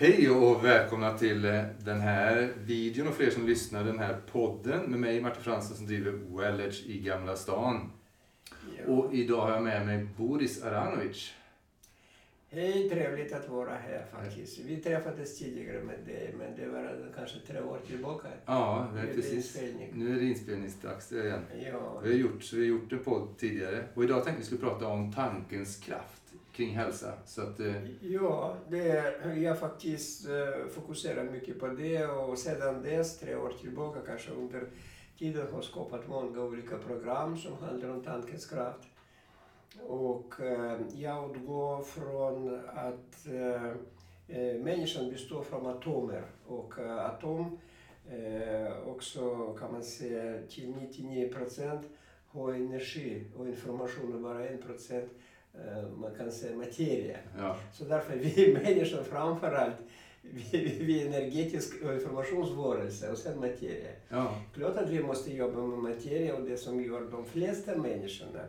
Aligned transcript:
Hej 0.00 0.30
och 0.30 0.64
välkomna 0.64 1.18
till 1.18 1.44
eh, 1.44 1.64
den 1.78 2.00
här 2.00 2.52
videon 2.56 3.08
och 3.08 3.14
för 3.14 3.24
er 3.24 3.30
som 3.30 3.46
lyssnar 3.46 3.84
den 3.84 3.98
här 3.98 4.20
podden 4.32 4.90
med 4.90 5.00
mig 5.00 5.20
Martin 5.20 5.42
Fransson 5.42 5.76
som 5.76 5.86
driver 5.86 6.12
Wellage 6.12 6.84
i 6.86 6.98
Gamla 6.98 7.36
stan. 7.36 7.90
Ja. 8.78 8.92
Och 8.92 9.14
idag 9.14 9.40
har 9.40 9.50
jag 9.50 9.62
med 9.62 9.86
mig 9.86 10.06
Boris 10.16 10.62
Aranovic. 10.62 11.34
Hej, 12.50 12.90
trevligt 12.90 13.32
att 13.32 13.48
vara 13.48 13.74
här 13.74 14.04
faktiskt. 14.12 14.58
Vi 14.58 14.76
träffades 14.76 15.38
tidigare 15.38 15.82
med 15.82 15.98
dig, 16.06 16.34
men 16.38 16.56
det 16.56 16.68
var 16.68 17.12
kanske 17.16 17.38
tre 17.46 17.60
år 17.60 17.78
tillbaka. 17.86 18.28
Ja, 18.46 18.88
det 18.94 19.00
är 19.00 19.02
Nu 19.02 19.10
är 19.10 19.14
det 19.16 19.22
precis. 19.22 19.58
Nu 19.92 20.14
är 20.14 20.20
det 20.20 20.24
inspelningsdags 20.24 21.12
igen. 21.12 21.42
Ja, 21.72 22.00
Vi 22.04 22.10
har 22.10 22.18
gjort, 22.18 22.52
vi 22.52 22.58
har 22.58 22.66
gjort 22.66 22.92
en 22.92 22.98
podd 23.04 23.38
tidigare 23.38 23.84
och 23.94 24.04
idag 24.04 24.24
tänkte 24.24 24.40
vi 24.40 24.46
skulle 24.46 24.60
prata 24.60 24.86
om 24.86 25.12
tankens 25.12 25.76
kraft 25.76 26.17
kring 26.58 26.76
hälsa. 26.76 27.12
Så 27.24 27.42
att, 27.42 27.60
eh, 27.60 27.90
ja 28.00 28.56
det, 28.68 29.14
jag 29.36 29.58
faktiskt 29.58 30.28
eh, 30.28 30.68
fokuserar 30.70 31.24
mycket 31.24 31.60
på 31.60 31.66
det 31.66 32.06
och 32.06 32.38
sedan 32.38 32.82
dess, 32.82 33.18
tre 33.18 33.36
år 33.36 33.52
tillbaka 33.60 34.00
kanske 34.06 34.30
under 34.30 34.68
tiden, 35.18 35.52
har 35.52 35.62
skapat 35.62 36.08
många 36.08 36.42
olika 36.42 36.78
program 36.78 37.36
som 37.36 37.52
handlar 37.56 37.88
om 37.88 38.04
tankens 38.04 38.46
kraft. 38.46 38.80
Och 39.86 40.40
eh, 40.40 40.80
jag 40.94 41.36
utgår 41.36 41.82
från 41.82 42.60
att 42.74 43.26
eh, 43.26 43.66
eh, 44.38 44.54
människan 44.62 45.10
består 45.10 45.42
från 45.42 45.66
atomer 45.66 46.24
och 46.46 46.78
eh, 46.78 47.06
atom 47.06 47.58
eh, 48.10 48.88
också 48.88 49.52
kan 49.52 49.72
man 49.72 49.82
säga 49.82 50.46
till 50.48 50.70
99 50.70 51.32
procent 51.32 51.86
har 52.28 52.52
energi 52.52 53.24
och 53.36 53.48
information 53.48 54.14
och 54.14 54.20
bara 54.20 54.44
1 54.48 54.66
procent 54.66 55.10
man 55.96 56.14
kan 56.18 56.32
säga 56.32 56.56
materia. 56.56 57.16
ja, 57.38 57.56
Så 57.72 57.84
därför 57.84 58.16
vi 58.16 58.52
människor 58.64 59.02
framförallt, 59.02 59.76
vi, 60.22 60.78
vi 60.80 61.02
är 61.02 61.06
energetisk 61.06 61.74
informationsvarelse 61.82 63.10
och 63.10 63.18
sen 63.18 63.40
materia. 63.40 63.90
ja, 64.08 64.34
Klart 64.54 64.76
att 64.76 64.88
vi 64.90 65.02
måste 65.02 65.34
jobba 65.34 65.60
med 65.60 65.78
materia 65.78 66.34
och 66.36 66.42
det 66.42 66.56
som 66.56 66.82
gör 66.84 67.00
de 67.10 67.24
flesta 67.24 67.76
människorna. 67.76 68.40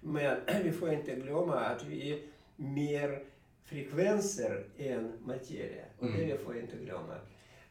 Men 0.00 0.36
vi 0.64 0.72
får 0.72 0.92
inte 0.92 1.14
glömma 1.14 1.54
att 1.54 1.84
vi 1.84 2.12
är 2.12 2.18
mer 2.56 3.22
frekvenser 3.64 4.64
än 4.78 5.12
materia. 5.24 5.84
Och 5.98 6.06
det 6.06 6.12
Mm. 6.24 6.26
vi 6.38 6.44
får 6.44 6.58
inte 6.60 6.76
glömma. 6.76 7.14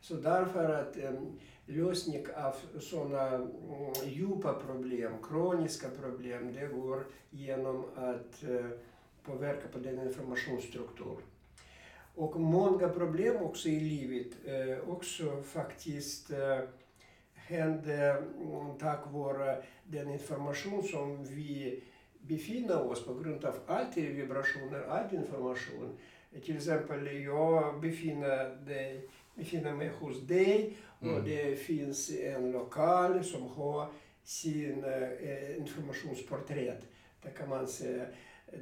Så 0.08 0.13
därför 0.16 0.69
att 0.69 0.97
um, 0.97 1.39
lösning 1.66 2.25
av 2.36 2.80
sådana 2.80 3.27
mm, 3.27 3.47
djupa 4.05 4.53
problem, 4.53 5.11
kroniska 5.23 5.89
problem, 5.89 6.53
det 6.53 6.67
går 6.67 7.03
genom 7.30 7.86
att 7.95 8.44
eh, 8.44 8.66
påverka 9.23 9.67
på 9.73 9.80
den 9.80 10.08
informationsstruktur. 10.08 11.17
Och 12.16 12.39
många 12.39 12.89
problem 12.89 13.36
också 13.36 13.69
i 13.69 13.80
livet 13.80 14.27
eh, 14.45 14.89
också 14.89 15.41
faktiskt 15.41 16.31
eh, 16.31 16.59
hände 17.33 18.23
mm, 18.42 18.77
tack 18.80 19.11
vare 19.11 19.64
den 19.83 20.09
information 20.09 20.83
som 20.83 21.23
vi 21.23 21.83
befinner 22.19 22.92
oss 22.92 23.05
på 23.05 23.14
grund 23.14 23.45
av 23.45 23.55
allt 23.66 23.97
vibrationer, 23.97 24.81
all 24.81 25.16
information. 25.16 25.97
Till 26.45 26.58
exempel 26.58 27.23
jag 27.23 27.81
befinner, 27.81 28.55
dig, 28.66 29.09
befinner 29.38 29.73
mig 29.73 29.91
hos 29.99 30.21
dig 30.21 30.73
och 30.99 31.07
Mm. 31.07 31.25
det 31.25 31.55
finns 31.59 32.11
en 32.11 32.52
lokal 32.52 33.23
som 33.23 33.47
har 33.47 33.88
sin 34.23 34.83
eh, 34.83 35.57
informationsporträtt. 35.57 36.81
Där 37.23 37.30
kan 37.30 37.49
man 37.49 37.67
säga 37.67 38.05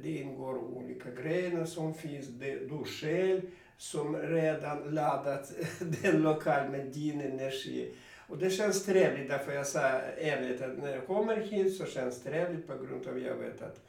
det 0.02 0.10
ingår 0.10 0.58
olika 0.58 1.10
grejer 1.22 1.64
som 1.64 1.94
finns. 1.94 2.26
Det, 2.28 2.54
du 2.68 2.84
själv 2.84 3.40
som 3.78 4.16
redan 4.16 4.94
laddat 4.94 5.52
den 6.02 6.22
lokal 6.22 6.70
med 6.70 6.86
din 6.86 7.20
energi. 7.20 7.94
Och 8.28 8.38
det 8.38 8.50
känns 8.50 8.84
trevligt, 8.84 9.28
därför 9.28 9.52
jag 9.52 9.66
sa 9.66 9.80
ärligt 9.80 10.62
att 10.62 10.78
när 10.78 10.92
jag 10.94 11.06
kommer 11.06 11.36
hit 11.36 11.76
så 11.76 11.86
känns 11.86 12.22
det 12.22 12.30
trevligt 12.30 12.66
på 12.66 12.72
grund 12.76 13.06
av 13.06 13.16
att 13.16 13.22
jag 13.22 13.34
vet 13.36 13.62
att 13.62 13.80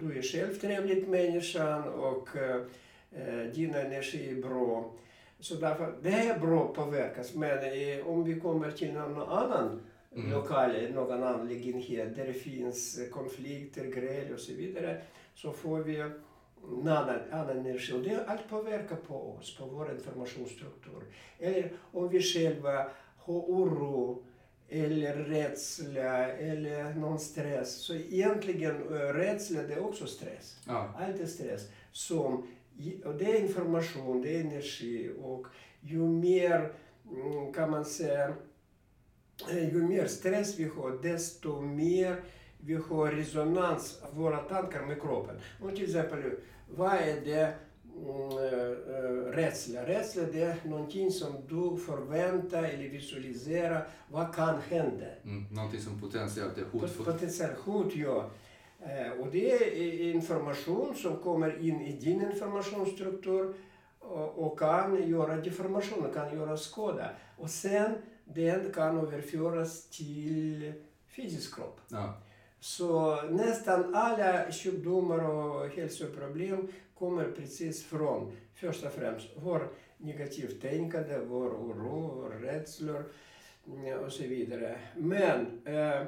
du 0.00 0.18
är 0.18 0.22
själv 0.22 0.54
trevlig 0.58 1.08
människan 1.08 1.84
och 1.88 2.36
eh, 2.36 2.62
eh, 3.12 3.44
din 3.54 3.74
energi 3.74 4.30
är 4.30 4.42
bra. 4.48 4.92
Så 5.40 5.54
därför, 5.54 5.94
det 6.02 6.08
är 6.10 6.38
bra 6.38 6.64
att 6.68 6.74
påverkas, 6.74 7.34
men 7.34 7.58
eh, 7.58 8.06
om 8.06 8.24
vi 8.24 8.40
kommer 8.40 8.70
till 8.70 8.92
någon 8.92 9.22
annan 9.28 9.80
Mm. 10.16 10.30
lokal, 10.32 10.92
någon 10.94 11.22
annan 11.22 11.48
lägenhet 11.48 12.16
där 12.16 12.26
det 12.26 12.32
finns 12.32 12.98
eh, 12.98 13.08
konflikter, 13.08 13.84
gräl 13.84 14.32
och 14.34 14.40
så 14.40 14.52
vidare, 14.54 15.00
så 15.34 15.52
får 15.52 15.78
vi 15.78 15.96
en 16.00 16.20
annan, 16.88 17.18
annan 17.32 17.58
energi. 17.58 17.92
Och 17.92 18.00
det 18.02 18.24
allt 18.26 18.48
påverkar 18.48 18.96
på 18.96 19.14
oss, 19.38 19.56
på 19.56 19.64
vår 19.66 19.90
informationsstruktur. 19.92 21.02
Eller 21.38 21.70
om 21.92 22.08
vi 22.08 22.22
själva 22.22 22.86
har 23.18 23.34
oro 23.34 24.22
eller 24.68 25.16
rädsla 25.16 26.28
eller 26.32 26.94
någon 26.94 27.18
stress. 27.18 27.74
Så 27.76 27.94
egentligen 27.94 28.76
eh, 28.76 28.98
rädsla 28.98 29.62
det 29.62 29.74
är 29.74 29.84
också 29.84 30.06
stress. 30.06 30.56
ja, 30.66 30.94
Allt 30.98 31.20
är 31.20 31.26
stress. 31.26 31.68
Som, 31.92 32.46
och 33.04 33.14
det 33.14 33.24
är 33.24 33.40
information, 33.40 34.22
det 34.22 34.36
är 34.36 34.40
energi 34.40 35.10
och 35.22 35.46
ju 35.80 35.98
mer 35.98 36.72
mm, 37.10 37.52
kan 37.52 37.70
man 37.70 37.84
säga 37.84 38.34
eh, 39.50 39.74
ju 39.74 39.82
mer 39.82 40.06
stress 40.06 40.58
vi 40.58 40.64
har, 40.64 41.02
desto 41.02 41.60
mer 41.60 42.22
vi 42.60 42.74
har 42.74 43.12
resonans 43.12 44.02
av 44.02 44.16
våra 44.16 44.38
tankar 44.38 44.86
med 44.86 45.00
kroppen. 45.00 45.36
Och 45.62 45.74
till 45.74 45.84
exempel, 45.84 46.22
vad 46.76 46.94
är 46.94 47.20
det 47.24 47.54
mm, 48.06 48.38
eh, 48.38 48.94
eh, 48.96 49.32
rädsla? 49.32 49.86
Rädsla 49.86 50.22
det 50.32 50.40
är 50.40 50.56
någonting 50.64 51.10
som 51.10 51.32
du 51.48 51.76
förväntar 51.76 52.62
eller 52.62 52.88
visualiserar, 52.88 53.88
vad 54.10 54.34
kan 54.34 54.60
hända? 54.60 55.06
mm, 55.24 55.46
någonting 55.54 55.80
som 55.80 56.00
potentiellt 56.00 56.58
är 56.58 56.64
hotfullt. 56.64 57.06
Potentiellt 57.06 57.58
hot, 57.58 57.96
ja. 57.96 58.30
Eh, 58.82 59.10
Och 59.20 59.26
det 59.30 59.52
är 59.52 60.14
information 60.14 60.94
som 60.94 61.16
kommer 61.16 61.58
in 61.68 61.80
i 61.80 61.92
din 61.92 62.22
informationsstruktur 62.32 63.54
och 64.34 64.58
kan 64.58 65.08
göra 65.08 65.36
deformation, 65.36 66.12
kan 66.14 66.34
göra 66.38 66.56
skada. 66.56 67.10
Och 67.36 67.50
sen 67.50 67.92
den 68.24 68.72
kan 68.72 68.98
överföras 68.98 69.88
till 69.90 70.72
fysisk 71.16 71.54
kropp. 71.54 71.80
Ja, 71.88 72.14
Så 72.60 73.22
nästan 73.22 73.94
alla 73.94 74.52
sjukdomar 74.52 75.18
och 75.28 75.68
hälsoproblem 75.68 76.68
kommer 76.94 77.24
precis 77.24 77.84
från, 77.84 78.32
först 78.54 78.84
och 78.84 78.92
främst, 78.92 79.28
vår 79.36 79.68
negativt 79.96 80.62
tänkande, 80.62 81.18
vår 81.18 81.48
oro, 81.50 82.14
våra 82.14 82.42
rädslor 82.42 83.04
mm, 83.66 83.98
och 83.98 84.12
så 84.12 84.22
vidare. 84.22 84.78
Men, 84.96 85.60
eh, 85.64 86.02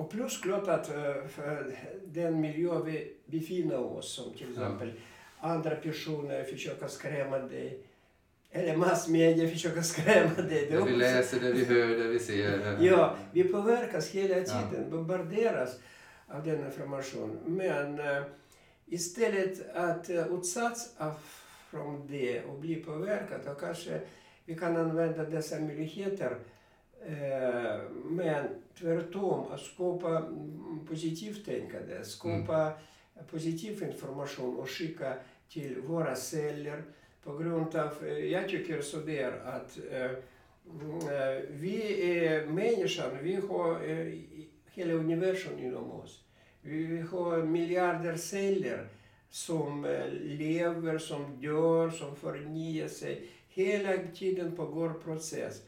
och 0.00 0.10
plus 0.10 0.40
klart 0.40 0.68
att 0.68 0.88
eh, 0.88 1.26
för 1.28 1.72
den 2.06 2.40
miljö 2.40 2.82
vi 2.84 3.12
befinner 3.26 3.78
oss 3.96 4.12
som 4.12 4.32
till 4.32 4.46
Ja. 4.56 4.62
exempel 4.62 4.92
andra 5.40 5.76
personer 5.76 6.44
försöker 6.44 6.86
skrämma 6.88 7.38
dig, 7.38 7.78
eller 8.50 8.76
massmedia 8.76 9.48
försöker 9.48 9.82
skrämma 9.94 10.34
dig. 10.34 10.66
Det 10.70 10.84
vi 10.84 10.96
läser, 10.96 11.40
det 11.40 11.52
vi 11.52 11.64
hör, 11.64 11.88
det 11.88 12.08
vi 12.08 12.18
ser. 12.18 12.76
Ja, 12.80 13.16
vi 13.32 13.44
påverkas 13.44 14.08
hela 14.10 14.36
Ja. 14.36 14.44
tiden, 14.44 14.90
bombarderas 14.90 15.78
av 16.28 16.44
den 16.44 16.66
information. 16.66 17.38
Men 17.46 17.98
eh, 17.98 18.22
istället 18.86 19.76
att 19.76 20.10
uh, 20.10 20.34
utsättas 20.38 20.94
av 20.98 21.12
från 21.70 22.06
det 22.06 22.42
och 22.44 22.58
bli 22.58 22.74
påverkad, 22.76 23.40
då 23.46 23.54
kanske 23.54 24.00
vi 24.44 24.54
kan 24.54 24.76
använda 24.76 25.24
dessa 25.24 25.60
möjligheter 25.60 26.36
eh, 27.06 27.80
men 28.04 28.44
tvärtom 28.80 29.52
att 29.52 29.60
skapa 29.60 30.16
mm, 30.18 30.86
positivt 30.88 31.44
tänkande, 31.46 32.04
skapa 32.04 32.72
positiv 33.30 33.82
information 33.82 34.56
och 34.56 34.70
skicka 34.70 35.14
till 35.48 35.80
våra 35.80 36.16
celler 36.16 36.82
på 37.24 37.36
grund 37.38 37.76
av, 37.76 38.08
jag 38.08 38.48
tycker 38.48 38.82
så 38.82 38.96
där 38.96 39.32
att 39.44 39.78
eh, 39.92 40.10
Mm, 40.70 41.42
Vi 41.50 42.10
är 42.18 42.46
människan, 42.46 43.10
vi 43.22 43.34
har 43.34 43.90
eh, 43.90 44.18
hela 44.72 44.92
universum 44.92 45.58
inom 45.58 45.90
oss. 45.92 46.24
Vi 46.62 47.00
har 47.00 47.42
miljarder 47.42 48.16
celler 48.16 48.88
som 49.30 49.86
lever, 50.20 50.98
som 50.98 51.40
dör, 51.40 51.90
som 51.90 52.16
förnyar 52.16 52.88
sig. 52.88 53.28
Hela 53.48 53.92
tiden 54.14 54.56
pågår 54.56 54.92
process. 54.92 55.62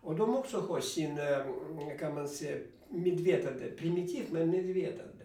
Och 0.00 0.16
de 0.16 0.36
också 0.36 0.60
har 0.60 0.80
sin, 0.80 1.18
eh, 1.18 1.98
kan 1.98 2.14
man 2.14 2.28
säga, 2.28 2.56
medvetande, 2.88 3.70
primitivt 3.70 4.30
men 4.32 4.50
medvetande. 4.50 5.24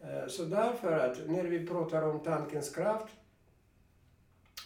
Eh, 0.00 0.26
Så 0.28 0.44
därför 0.44 0.92
att 0.98 1.28
när 1.30 1.44
vi 1.44 1.66
pratar 1.66 2.02
om 2.02 2.20
tankens 2.20 2.70
kraft 2.74 3.14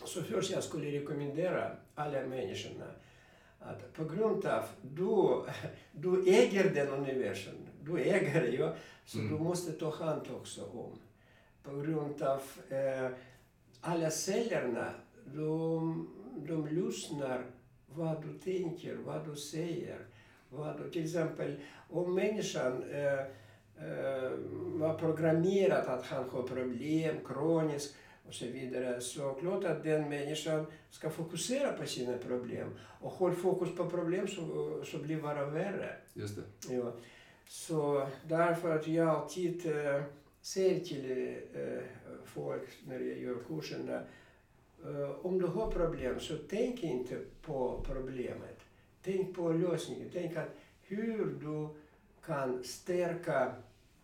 så 0.05 0.23
först 0.23 0.51
jag 0.51 0.65
skulle 0.65 0.91
rekommendera 1.01 1.71
alla 1.95 2.27
människorna 2.27 2.87
att 3.61 3.93
på 3.93 4.05
grund 4.05 4.47
av 4.47 4.65
du, 4.83 5.45
du 5.93 6.29
äger 6.31 6.71
den 6.75 6.89
universum, 6.89 7.55
du 7.83 7.99
äger 8.01 8.53
ja, 8.59 8.75
så 9.05 9.19
Mm. 9.19 9.33
du 9.33 9.45
måste 9.45 9.73
ta 9.73 9.91
hand 9.95 10.27
också 10.41 10.65
om. 10.65 10.99
På 11.63 11.77
grund 11.77 12.23
av 12.23 12.43
eh, 12.69 13.11
alla 13.81 14.11
cellerna, 14.11 14.91
de, 15.25 16.09
de 16.49 16.67
lyssnar 16.67 17.45
vad 17.97 18.23
du 18.23 18.39
tänker, 18.39 18.95
vad 18.95 19.29
du 19.29 19.37
säger. 19.37 19.99
Vad 20.51 20.79
du, 20.79 20.91
till 20.91 21.05
exempel 21.05 21.57
om 21.91 22.15
människan 22.15 22.83
eh, 22.91 23.21
eh, 23.87 24.33
var 24.57 24.99
programmerad 24.99 25.87
att 25.87 26.07
han 26.07 26.31
har 26.31 26.43
problem, 26.43 27.17
kroniskt 27.25 27.97
och 28.29 28.35
så 28.35 28.47
vidare, 28.47 29.01
så 29.01 29.35
klart 29.35 29.65
att 29.65 29.83
den 29.83 30.09
människan 30.09 30.67
ska 30.91 31.11
fokusera 31.11 31.73
på 31.73 31.87
sina 31.87 32.19
problem. 32.19 32.69
Och 33.01 33.11
håll 33.11 33.35
fokus 33.35 33.77
på 33.77 33.91
problem 33.91 34.29
så, 34.29 34.85
så 34.85 34.99
blir 34.99 35.23
bara 35.23 35.45
värre. 35.45 35.97
Just 36.15 36.37
det. 36.37 36.75
Ja. 36.75 36.93
Så 37.49 38.09
därför 38.29 38.77
att 38.77 38.87
jag 38.87 39.09
alltid 39.09 39.67
äh, 39.67 40.03
säger 40.43 40.81
till 40.81 41.37
äh, 41.55 41.83
folk 42.25 42.69
när 42.87 43.01
jag 43.01 43.19
gör 43.19 43.37
kurserna, 43.49 44.03
om 45.23 45.39
du 45.39 45.47
har 45.47 45.71
problem 45.71 46.21
så 46.21 46.35
tänk 46.51 46.83
inte 46.83 47.19
på 47.43 47.85
problemet. 47.87 48.61
Tänk 49.03 49.37
på 49.37 49.53
lösningen. 49.53 50.11
Tänk 50.13 50.37
att 50.37 50.49
hur 50.83 51.27
du 51.41 51.69
kan 52.27 52.65
stärka 52.65 53.53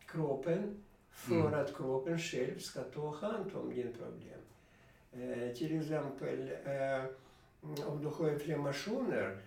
kroppen 0.07 0.85
för 1.11 1.35
Mm. 1.35 1.55
att 1.55 1.77
kroppen 1.77 2.19
själv 2.19 2.59
ska 2.59 2.83
ta 2.83 3.15
hand 3.17 3.51
om 3.55 3.75
din 3.75 3.93
problem. 3.93 4.41
Eh, 5.13 5.55
till 5.57 5.81
exempel 5.81 6.51
eh, 6.65 7.05
om 7.87 8.03
du 8.03 8.09
har 8.09 8.31
inflammationer 8.33 9.39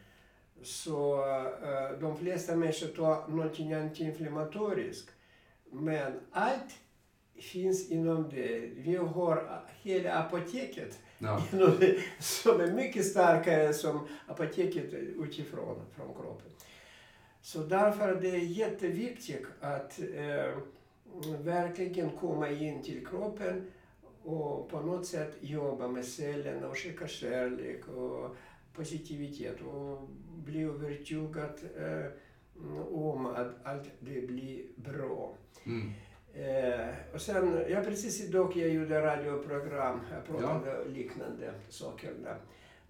så 0.63 1.25
eh, 1.63 1.99
de 1.99 2.17
flesta 2.17 2.55
människor 2.55 2.87
tar 2.87 3.27
någonting 3.27 3.73
antiinflammatoriskt. 3.73 5.11
Men 5.71 6.19
allt 6.31 6.73
finns 7.39 7.91
inom 7.91 8.29
det. 8.29 8.59
Vi 8.75 8.95
har 8.95 9.63
hela 9.81 10.13
apoteket 10.13 10.99
Ja. 11.17 11.41
inom 11.53 11.71
det, 11.79 11.97
som 12.19 12.61
är 12.61 12.71
mycket 12.71 13.05
starkare 13.05 13.73
som 13.73 14.07
apoteket 14.27 14.93
utifrån, 14.93 15.81
från 15.95 16.13
kroppen. 16.13 16.51
Så 17.41 17.59
därför 17.59 18.07
är 18.07 18.21
det 18.21 18.37
jätteviktigt 18.37 19.45
att 19.59 19.99
eh, 19.99 20.57
verkligen 21.39 22.09
komma 22.09 22.49
in 22.49 22.83
till 22.83 23.07
kroppen 23.07 23.71
och 24.23 24.69
på 24.69 24.79
något 24.79 25.05
sätt 25.05 25.35
jobba 25.39 25.87
med 25.87 26.05
cellerna 26.05 26.67
och 26.67 26.77
skicka 26.77 27.07
kärlek 27.07 27.87
och 27.87 28.35
positivitet 28.73 29.61
och 29.61 30.09
bli 30.35 30.63
övertygad 30.63 31.59
eh, 31.77 32.11
om 32.91 33.25
att 33.25 33.55
allt 33.63 33.89
det 33.99 34.27
blir 34.27 34.61
bra. 34.75 35.33
Mm. 35.63 35.91
Eh, 36.35 37.13
och 37.13 37.21
sen, 37.21 37.65
ja 37.69 37.81
precis 37.81 38.21
idag 38.21 38.57
jag 38.57 38.69
gjorde 38.69 39.01
radioprogram, 39.01 39.99
jag 40.11 40.25
pratade 40.25 40.81
om 40.81 40.93
liknande 40.93 41.53
saker 41.69 42.13
där. 42.23 42.37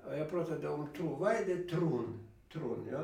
Och 0.07 0.17
jag 0.17 0.29
pratade 0.29 0.69
om 0.69 0.87
tro. 0.97 1.15
Vad 1.15 1.31
är 1.31 1.45
det 1.45 1.69
tron? 1.69 2.19
tron 2.53 2.87
ja? 2.91 3.03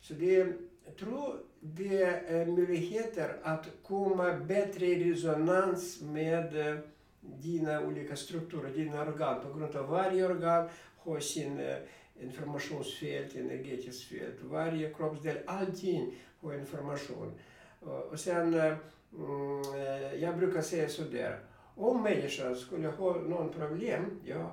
Så 0.00 0.14
det, 0.14 0.52
tro, 0.98 1.34
det 1.60 2.02
är 2.02 2.46
möjligheter 2.46 3.36
att 3.42 3.66
komma 3.82 4.34
bättre 4.34 4.86
i 4.86 5.12
resonans 5.12 6.00
med 6.00 6.68
eh, 6.68 6.78
dina 7.20 7.80
olika 7.80 8.16
strukturer, 8.16 8.70
dina 8.70 9.02
organ. 9.02 9.42
På 9.42 9.58
grund 9.58 9.76
av 9.76 9.88
varje 9.88 10.26
organ 10.26 10.68
har 10.96 11.20
sin 11.20 11.60
eh, 11.60 11.76
informationsfält, 12.20 13.36
energetiskt 13.36 14.08
fält. 14.08 14.36
Varje 14.42 14.94
kroppsdel, 14.94 15.38
allting 15.46 16.14
har 16.40 16.54
information. 16.54 17.32
Och, 17.80 18.20
sen 18.20 18.54
eh, 18.54 18.74
Mm, 19.18 19.62
eh, 19.74 20.22
jag 20.22 20.38
brukar 20.38 20.62
säga 20.62 20.88
sådär. 20.88 21.38
Om 21.74 22.02
människan 22.02 22.56
skulle 22.56 22.88
ha 22.88 23.14
någon 23.14 23.52
problem, 23.52 24.20
ja, 24.24 24.52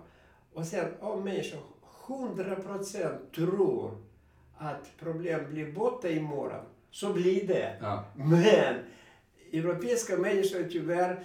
och 0.54 0.66
sen 0.66 0.86
om 1.00 1.24
människan 1.24 1.60
100% 2.08 3.18
tror 3.36 3.98
att 4.58 4.98
problem 5.00 5.42
blir 5.50 5.72
borta 5.72 6.10
imorgon, 6.10 6.66
så 6.92 7.14
blir 7.14 7.48
det. 7.48 7.78
Ja. 7.82 8.04
Men 8.16 8.76
europeiska 9.52 10.18
människor 10.18 10.64
tyvärr 10.72 11.20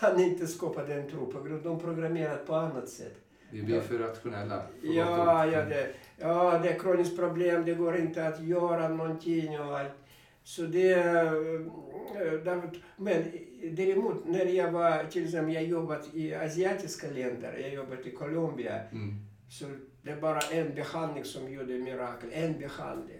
kan 0.00 0.20
inte 0.20 0.46
skapa 0.46 0.84
den 0.84 1.10
tro 1.10 1.26
på 1.26 1.42
grund 1.42 1.66
av 1.66 1.72
att 1.72 1.82
de 1.82 1.88
är 1.88 1.94
programmerade 1.94 2.44
på 2.46 2.54
annat 2.54 2.88
sätt. 2.88 3.14
Vi 3.50 3.62
blir 3.62 3.80
för 3.80 3.98
rationella. 3.98 4.62
för 4.80 4.88
Ja, 4.88 5.46
ja, 5.46 5.64
det, 5.64 5.94
ja, 6.16 6.58
det 6.62 6.68
är 6.68 6.78
kroniskt 6.78 7.16
problem, 7.16 7.64
det 7.64 7.74
går 7.74 7.96
inte 7.96 8.26
att 8.26 8.42
göra 8.42 8.88
någonting 8.88 9.60
och 9.60 9.78
allt. 9.78 10.03
Så 10.44 10.62
det... 10.62 10.92
eh, 10.92 12.32
därför- 12.44 12.70
Men 12.96 13.24
däremot 13.72 14.26
när 14.26 14.44
jag 14.46 14.70
var, 14.72 15.04
till 15.04 15.24
exempel, 15.24 15.54
jag 15.54 15.64
jobbat 15.64 16.14
i 16.14 16.34
asiatiska 16.34 17.06
länder, 17.10 17.58
jag 17.62 17.74
jobbat 17.74 18.06
i 18.06 18.10
Colombia, 18.10 18.80
Mm. 18.92 19.14
så 19.50 19.64
det 20.02 20.10
är 20.10 20.20
bara 20.20 20.40
en 20.40 20.74
behandling 20.74 21.24
som 21.24 21.52
gjorde 21.52 21.78
mirakel, 21.78 22.28
en 22.32 22.58
behandling. 22.58 23.18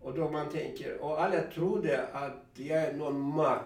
Och 0.00 0.14
då 0.14 0.30
man 0.30 0.48
tänker, 0.50 1.02
och 1.02 1.22
alla 1.22 1.40
trodde 1.40 2.06
att 2.12 2.44
jag 2.54 2.78
är 2.82 2.92
någon 2.92 3.20
mag. 3.20 3.60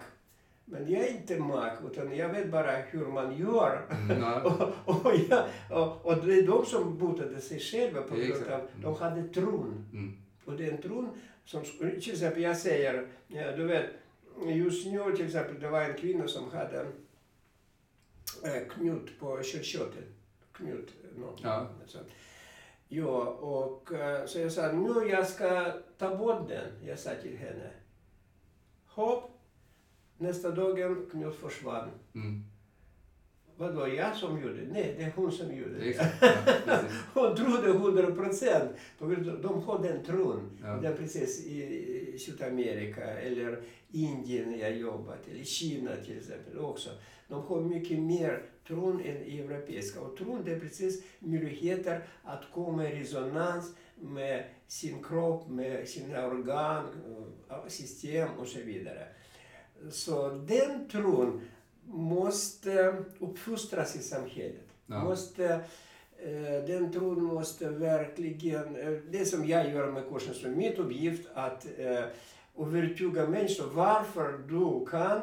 Men 0.65 0.91
jag 0.91 1.01
är 1.07 1.11
inte 1.11 1.39
mag, 1.39 1.71
utan 1.91 2.15
jag 2.17 2.29
vet 2.29 2.51
bara 2.51 2.71
hur 2.71 3.05
man 3.05 3.37
gör. 3.37 3.81
Mm, 4.09 4.23
och, 4.43 5.05
och, 5.05 5.11
ja, 5.29 5.45
och, 5.71 6.05
och 6.05 6.25
det 6.25 6.33
är 6.33 6.47
de 6.47 6.65
som 6.65 6.97
botade 6.97 7.41
sig 7.41 7.59
själva 7.59 8.01
på 8.01 8.15
grund 8.15 8.47
av 8.51 8.61
de 8.81 8.95
hade 8.95 9.27
tron. 9.27 9.85
Mm. 9.93 10.13
Och 10.45 10.53
den 10.53 10.77
tron 10.81 11.09
som, 11.47 11.63
till 12.01 12.13
exempel 12.13 12.43
jag 12.43 12.57
säger, 12.57 13.07
ja, 13.27 13.51
du 13.51 13.63
vet, 13.63 13.85
just 14.47 14.87
nu 14.87 15.15
till 15.15 15.25
exempel 15.25 15.59
det 15.59 15.69
var 15.69 15.81
en 15.81 15.97
kvinna 15.97 16.27
som 16.27 16.51
hade 16.51 16.81
eh, 18.43 18.67
knut 18.69 19.19
på 19.19 19.43
köldköttet. 19.43 20.05
Knut, 20.51 20.93
något. 21.15 21.39
Ja. 21.43 21.69
Så. 21.85 21.97
Ja, 22.87 23.23
och 23.25 23.93
eh, 23.93 24.25
så 24.25 24.39
jag 24.39 24.51
sa, 24.51 24.71
nu 24.71 25.09
jag 25.09 25.27
ska 25.27 25.71
ta 25.97 26.15
bort 26.15 26.47
den. 26.49 26.71
Jag 26.85 26.99
sa 26.99 27.11
till 27.21 27.37
henne. 27.37 27.71
Hopp, 28.85 29.31
nästa 30.17 30.51
dagen 30.51 31.09
knut 31.11 31.35
försvann. 31.35 31.89
Mm. 32.15 32.43
Vadå, 33.59 33.87
jag 33.87 34.15
som 34.15 34.41
gjorde? 34.41 34.61
Nej, 34.71 34.95
det 34.97 35.03
är 35.03 35.11
hon 35.15 35.31
som 35.31 35.55
gjorde 35.55 35.79
det. 35.79 35.89
Exakt. 35.89 36.15
Ja. 36.21 36.79
Hon 37.13 37.35
trodde 37.35 37.69
100 37.69 38.11
procent. 38.11 38.71
De 39.41 39.63
har 39.63 39.83
den 39.83 40.03
tron. 40.03 40.59
Ja. 40.63 40.67
Det 40.67 40.87
är 40.87 40.95
precis 40.95 41.45
i 41.45 42.19
Sydamerika 42.19 43.03
eller 43.03 43.61
Indien 43.91 44.59
jag 44.59 44.77
jobbat, 44.77 45.27
eller 45.31 45.43
Kina 45.43 45.91
till 46.05 46.17
exempel 46.17 46.59
också. 46.59 46.89
De 47.27 47.41
har 47.41 47.61
mycket 47.61 47.99
mer 47.99 48.41
tron 48.67 49.01
än 49.01 49.17
europeiska. 49.17 50.01
Och 50.01 50.17
tron 50.17 50.41
det 50.45 50.51
är 50.51 50.59
precis 50.59 51.03
möjligheter 51.19 52.03
att 52.23 52.43
komma 52.53 52.89
i 52.89 52.99
resonans 52.99 53.75
med 53.95 54.43
sin 54.67 55.03
kropp, 55.03 55.49
med 55.49 55.87
sina 55.87 56.27
organ, 56.27 56.85
system 57.67 58.29
och 58.39 58.47
så 58.47 58.59
vidare. 58.59 59.07
Så 59.91 60.29
den 60.29 60.89
tron 60.89 61.41
måste 61.87 62.95
uppfostras 63.19 63.95
i 63.95 63.99
samhället. 63.99 64.67
Ja. 64.85 65.03
Måste, 65.03 65.45
eh, 66.17 66.65
den 66.67 66.91
tron 66.91 67.23
måste 67.23 67.69
verkligen, 67.69 68.75
eh, 68.75 68.91
det 69.09 69.25
som 69.25 69.47
jag 69.47 69.71
gör 69.71 69.91
med 69.91 70.09
kursen, 70.09 70.51
är 70.51 70.55
mitt 70.55 70.79
uppgift 70.79 71.27
att 71.33 71.67
eh, 71.77 72.03
övertyga 72.59 73.27
människor 73.27 73.69
varför 73.73 74.37
du 74.37 74.85
kan 74.85 75.21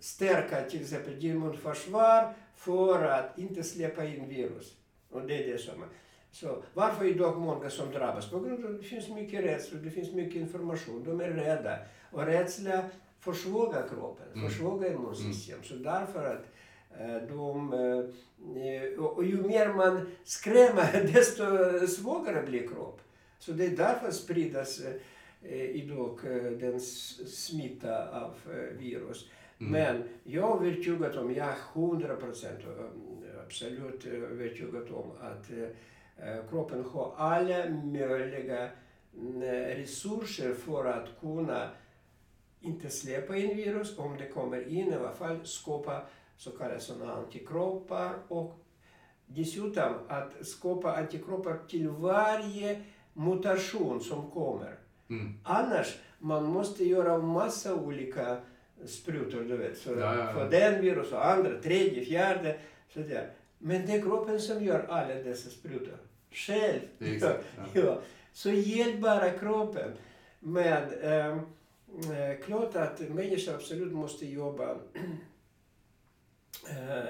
stärka 0.00 0.62
till 0.62 0.80
exempel 0.80 1.24
immunförsvar 1.24 2.34
för 2.54 3.04
att 3.04 3.38
inte 3.38 3.62
släppa 3.62 4.04
in 4.04 4.28
virus. 4.28 4.76
Och 5.10 5.22
det 5.22 5.44
är 5.44 5.52
det 5.52 5.58
som. 5.58 5.84
Så 6.32 6.62
varför 6.74 7.04
är 7.04 7.08
idag 7.08 7.40
många 7.40 7.70
som 7.70 7.90
drabbas? 7.90 8.30
På 8.30 8.40
grund 8.40 8.64
av 8.64 8.70
att 8.70 8.80
det 8.80 8.86
finns 8.86 9.08
mycket 9.08 9.44
rädsla, 9.44 9.78
det 9.78 9.90
finns 9.90 10.12
mycket 10.12 10.36
information, 10.36 11.04
de 11.04 11.20
är 11.20 11.28
rädda. 11.28 11.78
Och 12.10 12.26
rädsla 12.26 12.84
försvagar 13.20 13.88
kroppen, 13.88 14.26
Mm. 14.34 14.48
försvagar 14.48 14.90
immunsystemet. 14.92 15.66
Så 15.66 15.74
därför 15.74 16.24
att 16.24 16.44
eh, 17.00 17.16
de, 17.36 17.72
eh, 17.72 19.04
och 19.04 19.24
ju 19.24 19.42
mer 19.42 19.68
man 19.68 20.10
skrämmer 20.24 21.10
desto 21.14 21.44
svagare 21.86 22.42
blir 22.46 22.68
kropp. 22.68 23.00
Så 23.38 23.52
det 23.52 23.66
är 23.66 23.76
därför 23.76 24.10
spridas 24.10 24.80
eh, 25.42 25.62
idag 25.70 26.18
den 26.60 26.80
smitta 26.80 28.20
av 28.24 28.34
virus. 28.78 29.30
Mm. 29.60 29.72
Men 29.72 30.02
jag 30.24 30.66
är 30.66 30.70
övertygad 30.70 31.16
om, 31.16 31.34
jag 31.34 31.46
är 31.48 31.56
100 31.74 32.16
procent 32.16 32.58
absolut 33.46 34.06
övertygad 34.06 34.90
om 34.90 35.10
att 35.20 35.50
kroppen 36.50 36.84
har 36.84 37.14
alla 37.16 37.68
möjliga 37.70 38.68
mm, 39.16 39.42
resurser 39.76 40.54
för 40.54 40.84
att 40.84 41.20
kunna 41.20 41.70
inte 42.60 42.90
släppa 42.90 43.36
in 43.36 43.56
virus, 43.56 43.98
om 43.98 44.16
det 44.18 44.26
kommer 44.26 44.68
in 44.68 44.88
i 44.92 44.94
alla 44.94 45.12
fall 45.12 45.40
skapa 45.44 46.02
så 46.36 46.50
kallade 46.50 46.80
sådana 46.80 47.12
antikroppar 47.12 48.12
och 48.28 48.58
dessutom 49.26 49.94
att 50.08 50.46
skapa 50.46 50.96
antikroppar 50.96 51.58
till 51.68 51.88
varje 51.88 52.82
mutation 53.12 54.00
som 54.00 54.30
kommer. 54.30 54.74
Mm. 55.10 55.34
Annars, 55.44 55.98
man 56.18 56.44
måste 56.44 56.84
göra 56.84 57.18
massa 57.18 57.74
olika 57.74 58.36
sprutor, 58.86 59.40
du 59.40 59.56
vet. 59.56 59.78
För, 59.78 60.00
Ja, 60.00 60.14
ja, 60.14 60.24
ja. 60.24 60.32
för 60.32 60.50
den 60.50 60.80
virus 60.82 61.12
och 61.12 61.26
andra, 61.26 61.60
tredje, 61.62 62.04
fjärde. 62.04 62.58
Sådär. 62.88 63.30
Men 63.58 63.86
det 63.86 63.92
är 63.92 64.02
kroppen 64.02 64.40
som 64.40 64.64
gör 64.64 64.86
alla 64.88 65.14
dessa 65.14 65.50
sprutor. 65.50 65.96
Själv. 66.30 66.80
Exakt, 67.00 67.44
ja. 67.72 68.00
Så 68.32 68.50
hjälp 68.50 69.00
bara 69.00 69.30
kroppen. 69.30 69.92
Men 70.40 70.82
eh, 71.02 71.38
Eh, 71.98 72.44
klart 72.44 72.76
att 72.76 73.00
människan 73.00 73.54
absolut 73.54 73.92
måste 73.92 74.26
jobba 74.26 74.78
eh, 76.68 77.06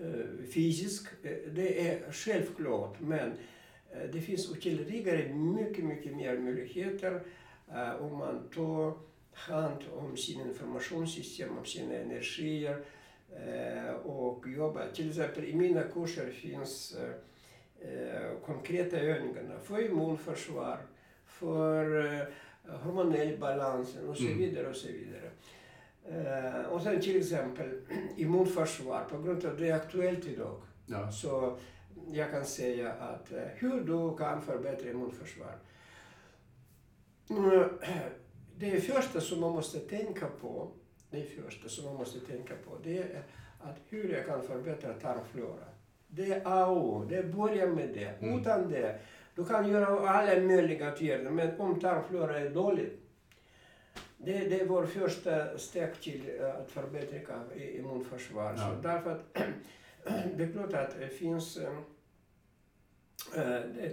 eh, 0.00 0.46
fysiskt. 0.54 1.08
Det 1.52 1.88
är 1.88 2.12
självklart. 2.12 3.00
Men 3.00 3.32
det 4.12 4.20
finns 4.20 4.56
ytterligare 4.56 5.34
mycket, 5.34 5.84
mycket 5.84 6.16
mer 6.16 6.38
möjligheter 6.38 7.22
om 8.00 8.18
man 8.18 8.48
tar 8.54 8.92
hand 9.32 9.84
om 9.92 10.16
sina 10.16 10.42
informationssystem, 10.42 11.58
om 11.58 11.64
sina 11.64 11.94
energier 11.94 12.84
och 14.02 14.48
jobbar. 14.48 14.86
Till 14.94 15.08
exempel 15.08 15.44
i 15.44 15.54
mina 15.54 15.82
kurser 15.82 16.30
finns 16.30 16.96
konkreta 18.44 18.96
övningar 18.96 19.58
för 19.62 19.84
immunförsvar, 19.84 20.78
för 21.26 22.26
hormonell 22.82 23.38
balans 23.38 23.96
och 24.08 24.16
så 24.16 24.24
Mm. 24.24 24.38
vidare. 24.38 24.66
och 24.68 24.76
så 24.76 24.88
vidare. 24.88 25.30
Eh, 26.08 26.62
och 26.66 26.82
sen 26.82 27.00
till 27.00 27.16
exempel 27.20 27.80
immunförsvar, 28.16 29.04
på 29.10 29.22
grund 29.22 29.44
av 29.44 29.56
det 29.56 29.68
är 29.70 29.74
aktuellt 29.74 30.26
idag. 30.26 30.60
Ja. 30.86 31.12
Så 31.12 31.58
jag 32.12 32.30
kan 32.30 32.44
säga 32.44 32.92
att 32.92 33.32
eh, 33.32 33.42
hur 33.56 33.80
du 33.80 34.16
kan 34.16 34.42
förbättra 34.42 34.90
immunförsvar. 34.90 35.54
Mm, 37.30 37.68
Det 38.58 38.80
första 38.80 39.20
som 39.20 39.40
man 39.40 39.52
måste 39.52 39.78
tänka 39.78 40.26
på, 40.40 40.68
det 41.10 41.22
första 41.22 41.68
som 41.68 41.84
man 41.84 41.94
måste 41.94 42.20
tänka 42.20 42.54
på, 42.64 42.76
det 42.84 42.98
är 42.98 43.22
att 43.60 43.76
hur 43.88 44.12
jag 44.12 44.26
kan 44.26 44.42
förbättra 44.42 44.92
tarmflora. 44.92 45.64
Det 46.08 46.32
är 46.32 46.42
A 46.44 46.66
och 46.66 46.86
O, 46.86 47.04
det 47.08 47.22
börjar 47.22 47.66
med 47.66 47.88
det. 47.94 48.14
Mm. 48.26 48.40
Utan 48.40 48.70
det, 48.70 48.98
du 49.34 49.44
kan 49.44 49.68
göra 49.70 50.10
alla 50.10 50.40
möjliga 50.40 50.92
åtgärder, 50.92 51.30
men 51.30 51.60
om 51.60 51.80
tarmflora 51.80 52.38
är 52.38 52.50
dålig, 52.50 52.90
det, 54.16 54.32
det 54.38 54.60
är 54.60 54.66
vår 54.66 54.86
första 54.86 55.58
steg 55.58 56.00
till 56.00 56.22
eh, 56.40 56.56
att 56.56 56.70
förbättra 56.70 57.40
i- 57.56 57.78
immunförsvar. 57.78 58.54
Ja. 58.56 58.68
Så 58.68 58.88
därför 58.88 59.10
att 59.10 59.34
det 60.36 60.44
är 60.44 60.52
klart 60.52 60.72
att 60.72 60.98
det 60.98 61.08
finns, 61.08 61.56
eh, 61.56 61.72
eh, 63.36 63.60
det, 63.76 63.92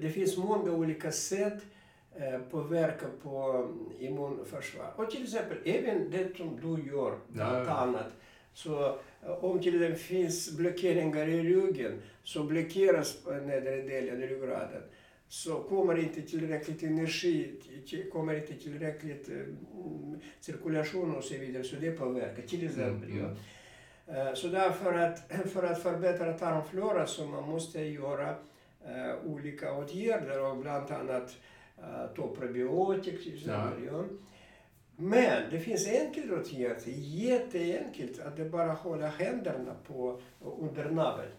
det 0.00 0.08
finns 0.10 0.36
många 0.36 0.72
olika 0.72 1.12
sätt 1.12 1.62
påverka 2.50 3.06
på 3.22 3.68
immunförsvar. 3.98 4.92
Och 4.96 5.10
till 5.10 5.22
exempel 5.22 5.58
även 5.64 6.10
det 6.10 6.36
som 6.36 6.60
du 6.60 6.90
gör, 6.90 7.18
Ja, 7.34 7.64
ja. 7.64 7.70
annat. 7.70 8.06
Så 8.52 8.98
om 9.40 9.60
till 9.62 9.74
exempel 9.74 9.98
finns 9.98 10.56
blockeringar 10.56 11.28
i 11.28 11.42
ryggen 11.42 12.02
så 12.22 12.44
blockeras 12.44 13.26
nedre 13.26 13.82
delen 13.82 14.22
i 14.22 14.26
ryggraden 14.26 14.82
så 15.28 15.58
kommer 15.62 15.98
inte 15.98 16.22
tillräckligt 16.22 16.82
energi, 16.82 17.60
kommer 18.12 18.34
inte 18.34 18.54
tillräckligt 18.54 19.28
eh, 19.28 19.34
mm, 19.34 20.20
cirkulation 20.40 21.16
och 21.16 21.24
så 21.24 21.38
vidare, 21.38 21.64
så 21.64 21.76
det 21.76 21.90
påverkar 21.90 22.42
till 22.42 22.66
exempel. 22.66 23.10
Mm, 23.10 23.18
ja. 23.18 23.24
mm. 23.24 24.26
Eh, 24.28 24.34
Så 24.34 24.48
därför 24.48 24.92
att, 24.92 25.32
för 25.52 25.62
att 25.62 25.82
förbättra 25.82 26.32
tarmflora 26.32 27.06
så 27.06 27.26
man 27.26 27.48
måste 27.48 27.80
göra 27.80 28.30
eh, 28.84 29.14
olika 29.26 29.72
åtgärder 29.72 30.50
och 30.50 30.56
bland 30.56 30.90
annat 30.90 31.36
uh, 31.78 32.14
ta 32.16 32.36
probiotik 32.36 33.22
till 33.22 33.34
exempel. 33.34 33.84
Ja. 33.86 34.04
Men 34.96 35.50
det 35.50 35.58
finns 35.58 35.88
enkelt 35.88 36.32
åtgärd, 36.32 36.76
jätteenkelt, 36.96 38.20
att 38.20 38.36
det 38.36 38.44
bara 38.44 38.72
hålla 38.72 39.06
händerna 39.06 39.74
på 39.86 40.20
under 40.40 40.90
naveln. 40.90 41.30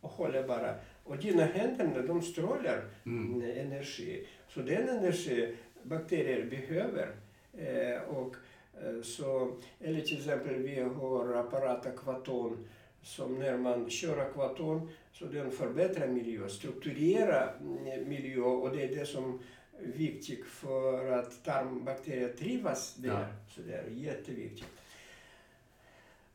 Och 0.00 0.10
hålla 0.10 0.46
bara. 0.46 0.74
Och 1.04 1.16
dina 1.16 1.44
händer, 1.44 2.02
de 2.06 2.22
strålar 2.22 2.84
Mm. 3.06 3.42
energi. 3.56 4.26
Så 4.48 4.60
den 4.60 4.88
energi 4.88 5.56
bakterier 5.82 6.44
behöver. 6.50 7.08
Eh, 7.58 8.02
och, 8.02 8.36
eh, 8.82 9.02
så, 9.02 9.56
eller 9.80 10.00
till 10.00 10.18
exempel 10.18 10.54
vi 10.54 10.80
har 10.80 11.34
apparat 11.34 11.86
akvaton 11.86 12.68
som 13.02 13.38
när 13.38 13.56
man 13.58 13.90
kör 13.90 14.18
akvaton 14.18 14.90
så 15.12 15.24
den 15.24 15.50
förbättrar 15.50 16.06
miljö, 16.06 16.48
strukturerar 16.48 17.54
mm, 17.60 18.08
miljö 18.08 18.40
och 18.42 18.76
det 18.76 18.82
är 18.82 18.94
det 18.94 19.06
som 19.06 19.40
viktigt 19.80 20.46
för 20.46 21.12
att 21.12 21.44
tarmbakterier 21.44 22.28
trivas 22.28 22.94
där. 22.94 23.08
Ja. 23.08 23.26
Så 23.48 23.60
det 23.60 23.74
är 23.74 23.90
jätteviktigt. 23.90 24.68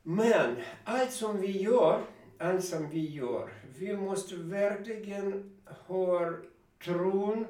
Men 0.02 0.56
allt 0.84 1.12
som 1.12 1.40
vi 1.40 1.62
gör, 1.62 2.00
allt 2.38 2.64
som 2.64 2.90
vi 2.90 3.10
gör, 3.10 3.50
vi 3.78 3.96
måste 3.96 4.36
verkligen 4.36 5.60
ha 5.64 6.32
tron, 6.84 7.46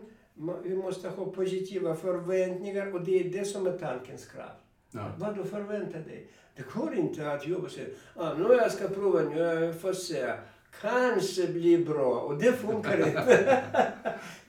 vi 0.62 0.76
måste 0.76 1.08
ha 1.08 1.24
positiva 1.24 1.96
förväntningar 1.96 2.94
och 2.94 3.04
det 3.04 3.20
är 3.20 3.24
det 3.24 3.44
som 3.44 3.66
är 3.66 3.78
tankens 3.78 4.26
kraft. 4.26 4.62
Ja. 4.90 5.12
Vad 5.18 5.36
du 5.36 5.44
förväntar 5.44 5.98
dig. 5.98 6.28
Det 6.56 6.72
går 6.74 6.94
inte 6.94 7.32
att 7.32 7.46
jobba 7.46 7.64
och 7.64 7.70
säga 7.70 7.88
ah, 8.16 8.34
nu 8.34 8.44
jag 8.44 8.72
ska 8.72 8.88
prova, 8.88 9.20
nu 9.20 9.38
jag 9.38 9.80
får 9.80 9.92
se. 9.92 10.32
Kanske 10.80 11.46
blir 11.46 11.84
bra. 11.84 12.20
Och 12.20 12.38
det 12.38 12.52
funkar 12.52 13.06
inte. 13.06 13.62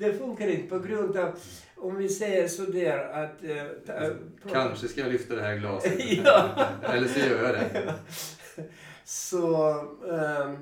det 0.08 0.14
funkar 0.14 0.48
inte 0.48 0.70
på 0.70 0.80
grund 0.80 1.18
av, 1.18 1.40
om 1.78 1.96
vi 1.96 2.10
säger 2.10 2.48
sådär 2.48 2.98
att... 2.98 3.44
eh, 3.44 3.64
ta- 3.86 4.50
Kanske 4.52 4.88
ska 4.88 5.02
jag 5.02 5.12
lyfta 5.12 5.36
det 5.36 5.42
här 5.42 5.56
glaset. 5.58 5.94
Ja. 6.26 6.50
Eller 6.84 7.08
så 7.08 7.20
gör 7.20 7.44
jag 7.44 7.54
det. 7.56 7.94
Så 9.04 9.70
ehm, 10.12 10.54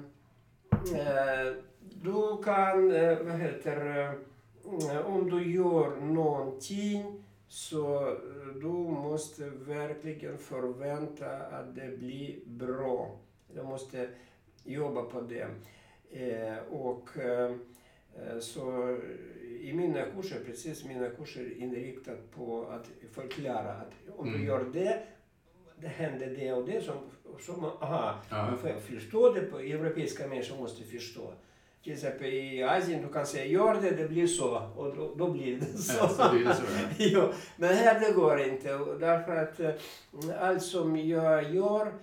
eh, 0.95 1.53
du 2.01 2.43
kan, 2.43 2.91
eh, 2.95 3.17
vad 3.21 3.39
heter 3.39 4.07
eh, 4.91 5.05
om 5.05 5.29
du 5.29 5.51
gör 5.53 5.95
någonting 6.01 7.23
så 7.47 8.07
eh, 8.07 8.15
du 8.61 8.67
måste 8.67 9.49
verkligen 9.49 10.37
förvänta 10.37 11.25
att 11.37 11.75
det 11.75 11.97
blir 11.97 12.35
bra. 12.45 13.19
Du 13.55 13.63
måste 13.63 14.09
jobba 14.63 15.01
på 15.01 15.21
det. 15.21 15.47
Eh, 16.11 16.57
och 16.71 17.09
eh, 17.17 17.41
eh, 17.43 17.55
så 18.39 18.97
i 19.61 19.73
mina 19.73 20.01
kurser, 20.15 20.39
precis 20.45 20.85
mina 20.85 21.09
kurser 21.09 21.57
inriktat 21.61 22.31
på 22.35 22.65
att 22.71 22.87
förklara 23.13 23.71
att 23.73 23.91
om 24.17 24.27
Mm. 24.27 24.39
du 24.41 24.47
gör 24.47 24.65
det, 24.73 24.99
det 25.81 25.87
händer 25.87 26.27
det 26.39 26.53
och 26.53 26.65
det 26.67 26.81
som, 26.81 26.95
som 27.39 27.65
aha, 27.65 28.15
Ja. 28.29 28.45
man 28.45 28.57
får 28.57 28.79
förstå 28.79 29.33
det 29.33 29.41
på 29.41 29.59
europeiska 29.59 30.27
människor 30.27 30.57
måste 30.57 30.83
förstå. 30.83 31.33
Till 31.83 31.93
exempel 31.93 32.33
i 32.33 32.63
Asien, 32.63 33.01
du 33.01 33.13
kan 33.13 33.25
säga 33.25 33.45
gör 33.45 33.81
det, 33.81 33.89
det 33.91 34.07
blir 34.07 34.27
så 34.27 34.57
och 34.75 34.95
då, 34.95 35.15
då 35.15 35.31
blir 35.31 35.57
det 35.59 35.65
så. 35.77 35.97
Ja, 35.99 36.09
så 36.09 36.33
blir 36.35 36.45
det 36.45 36.55
så. 36.55 36.63
Ja. 36.63 36.87
jo, 36.97 37.21
men 37.57 37.75
här 37.75 37.99
det 37.99 38.13
går 38.13 38.41
inte 38.41 38.77
därför 38.99 39.35
att 39.35 39.59
eh, 39.59 39.71
allt 40.39 40.63
som 40.63 40.97
jag 40.97 41.53
gör 41.53 41.85
eh, 41.87 41.93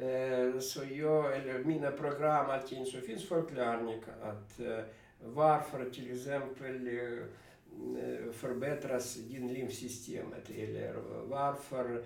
Eh, 0.00 0.60
så 0.60 0.80
jag, 0.94 1.36
eller 1.36 1.58
mina 1.58 1.90
program, 1.90 2.50
allting, 2.50 2.86
så 2.86 3.00
finns 3.00 3.28
förklaring 3.28 4.02
att 4.22 4.60
eh, 4.60 4.84
varför 5.24 5.90
till 5.90 6.12
exempel 6.12 6.88
eh, 6.88 8.32
förbättras 8.32 9.14
din 9.14 9.52
lymfsystemet 9.52 10.50
eller 10.50 10.94
varför 11.28 12.02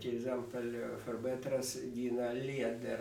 till 0.00 0.16
exempel 0.16 0.86
förbättras 1.04 1.74
dina 1.74 2.32
leder, 2.32 3.00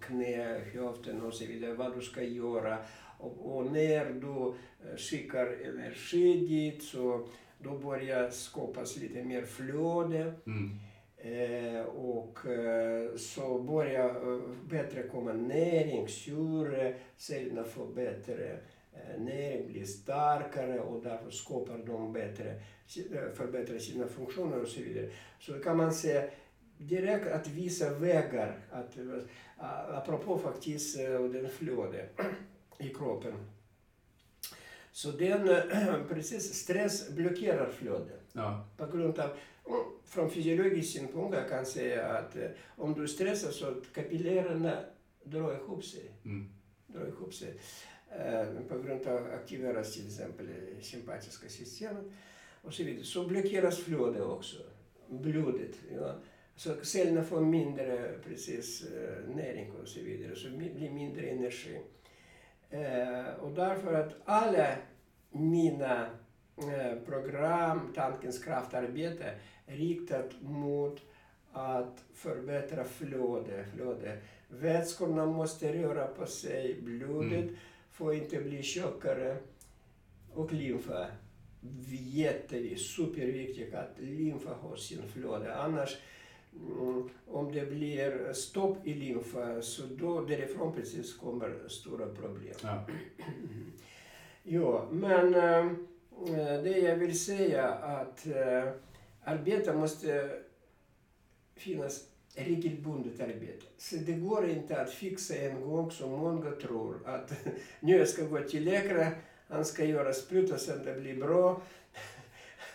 knä, 0.00 0.60
höften 0.72 1.22
och 1.22 1.34
så 1.34 1.46
vidare, 1.46 1.74
vad 1.74 1.96
du 1.96 2.02
ska 2.02 2.22
göra. 2.22 2.78
Och, 3.18 3.56
och 3.56 3.72
när 3.72 4.10
du 4.10 4.54
skickar 4.96 5.46
energi 5.46 6.46
dit 6.46 6.82
så 6.82 7.28
då 7.58 7.78
börjar 7.78 8.30
skapas 8.30 8.96
lite 8.96 9.24
mer 9.24 9.42
flöde. 9.42 10.34
Mm. 10.46 10.78
Eh, 11.24 11.80
och 11.84 12.46
eh, 12.46 13.16
så 13.16 13.58
börjar 13.58 14.08
eh, 14.08 14.40
bättre 14.68 15.02
komma 15.02 15.32
näring, 15.32 16.08
syre, 16.08 16.94
cellerna 17.16 17.64
får 17.64 17.86
bättre 17.86 18.58
näring, 19.18 19.66
blir 19.66 19.84
starkare 19.84 20.80
och 20.80 21.02
därför 21.02 21.30
skapar 21.30 21.78
de 21.78 22.12
bättre, 22.12 22.60
förbättrar 23.34 23.78
sina 23.78 24.06
funktioner 24.06 24.62
och 24.62 24.68
så 24.68 24.80
vidare. 24.80 25.10
Så 25.38 25.52
kan 25.52 25.76
man 25.76 25.94
säga 25.94 26.24
direkt 26.78 27.26
att 27.26 27.48
visa 27.48 27.94
vägar, 27.94 28.58
att, 28.70 28.96
apropå 29.88 30.38
faktiskt 30.38 30.98
den 31.32 31.48
flöde 31.48 32.08
i 32.78 32.88
kroppen. 32.88 33.34
Så 34.92 35.10
den, 35.10 35.48
precis, 36.08 36.54
stress 36.54 37.10
blockerar 37.10 37.70
flödet 37.70 38.20
Ja. 38.32 38.66
på 38.76 38.86
grund 38.86 39.18
av, 39.18 39.30
från 40.04 40.30
fysiologisk 40.30 40.92
synpunkt 40.92 41.36
jag 41.36 41.48
kan 41.48 41.66
säga 41.66 42.06
att 42.06 42.36
eh, 42.36 42.48
om 42.76 42.94
du 42.94 43.08
stressar 43.08 43.50
så 43.50 43.74
kapillärerna 43.94 44.84
drar 45.24 45.54
ihop 45.54 45.84
sig. 45.84 46.10
Mm. 46.24 46.48
Drar 46.86 47.06
ihop 47.06 47.34
sig. 47.34 47.54
Eh, 48.18 48.46
på 48.68 48.78
grund 48.78 49.06
av 49.06 49.26
aktiveras 49.32 49.94
till 49.94 50.06
exempel 50.06 50.48
sympatiska 50.80 51.48
systemet 51.48 52.04
och 52.62 52.74
så 52.74 52.84
vidare. 52.84 53.04
Så 53.04 53.26
blockeras 53.26 53.78
flödet 53.78 54.22
också, 54.22 54.56
blodet. 55.08 55.76
Ja. 55.94 56.14
Så 56.56 56.74
cellerna 56.82 57.24
får 57.24 57.40
mindre 57.40 58.18
precis 58.24 58.82
eh, 58.82 59.34
näring 59.36 59.72
och 59.72 59.88
så 59.88 60.00
vidare, 60.00 60.36
så 60.36 60.48
blir 60.50 60.90
mindre 60.90 61.26
energi. 61.26 61.78
Och 63.40 63.50
därför 63.50 63.94
att 63.94 64.14
alla 64.24 64.76
mina 65.30 66.10
program, 67.06 67.92
Tankens 67.94 68.44
kraftarbete, 68.44 69.34
riktat 69.66 70.30
mot 70.42 71.00
att 71.52 72.04
förbättra 72.14 72.84
flödet. 72.84 73.66
flöde. 73.74 74.18
Vätskorna 74.48 75.26
måste 75.26 75.72
röra 75.72 76.06
på 76.06 76.26
sig, 76.26 76.80
blodet 76.82 77.42
Mm. 77.42 77.56
får 77.90 78.14
inte 78.14 78.40
bli 78.40 78.62
tjockare 78.62 79.36
och 80.34 80.52
lymfa. 80.52 81.06
Jätteviktigt, 82.12 82.80
superviktigt 82.86 83.74
att 83.74 83.90
lymfa 83.98 84.54
har 84.54 84.76
sin 84.76 85.02
flöde. 85.08 85.54
Annars, 85.56 85.96
om 87.26 87.52
det 87.52 87.70
blir 87.70 88.32
stopp 88.32 88.86
i 88.86 88.94
lymfa, 88.94 89.62
så 89.62 89.82
då 89.86 90.20
därifrån 90.20 90.74
precis 90.74 91.16
kommer 91.16 91.68
stora 91.68 92.06
problem. 92.06 92.54
Ja. 92.62 92.84
Ja, 94.42 94.88
men 94.92 95.34
Eh, 96.22 96.62
det 96.62 96.78
jag 96.78 96.96
vill 96.96 97.20
säga 97.20 97.68
att 97.72 98.26
eh, 98.26 98.72
arbete 99.24 99.72
måste 99.72 100.30
finnas 101.56 102.04
regelbundet 102.34 103.20
arbete. 103.20 103.66
Så 103.78 103.96
det 103.96 104.12
går 104.12 104.48
inte 104.48 104.80
att 104.80 104.90
fixa 104.90 105.34
en 105.34 105.60
gång 105.60 105.90
som 105.90 106.10
många 106.10 106.50
tror 106.50 107.00
att 107.04 107.32
nu 107.80 107.96
jag 107.96 108.08
ska 108.08 108.24
gå 108.24 108.40
till 108.40 108.64
läkare, 108.64 109.12
han 109.48 109.64
ska 109.64 109.84
göra 109.84 110.12
spruta 110.12 110.58
så 110.58 110.72
att 110.72 110.84
det 110.84 111.00
blir 111.00 111.16
bra. 111.16 111.62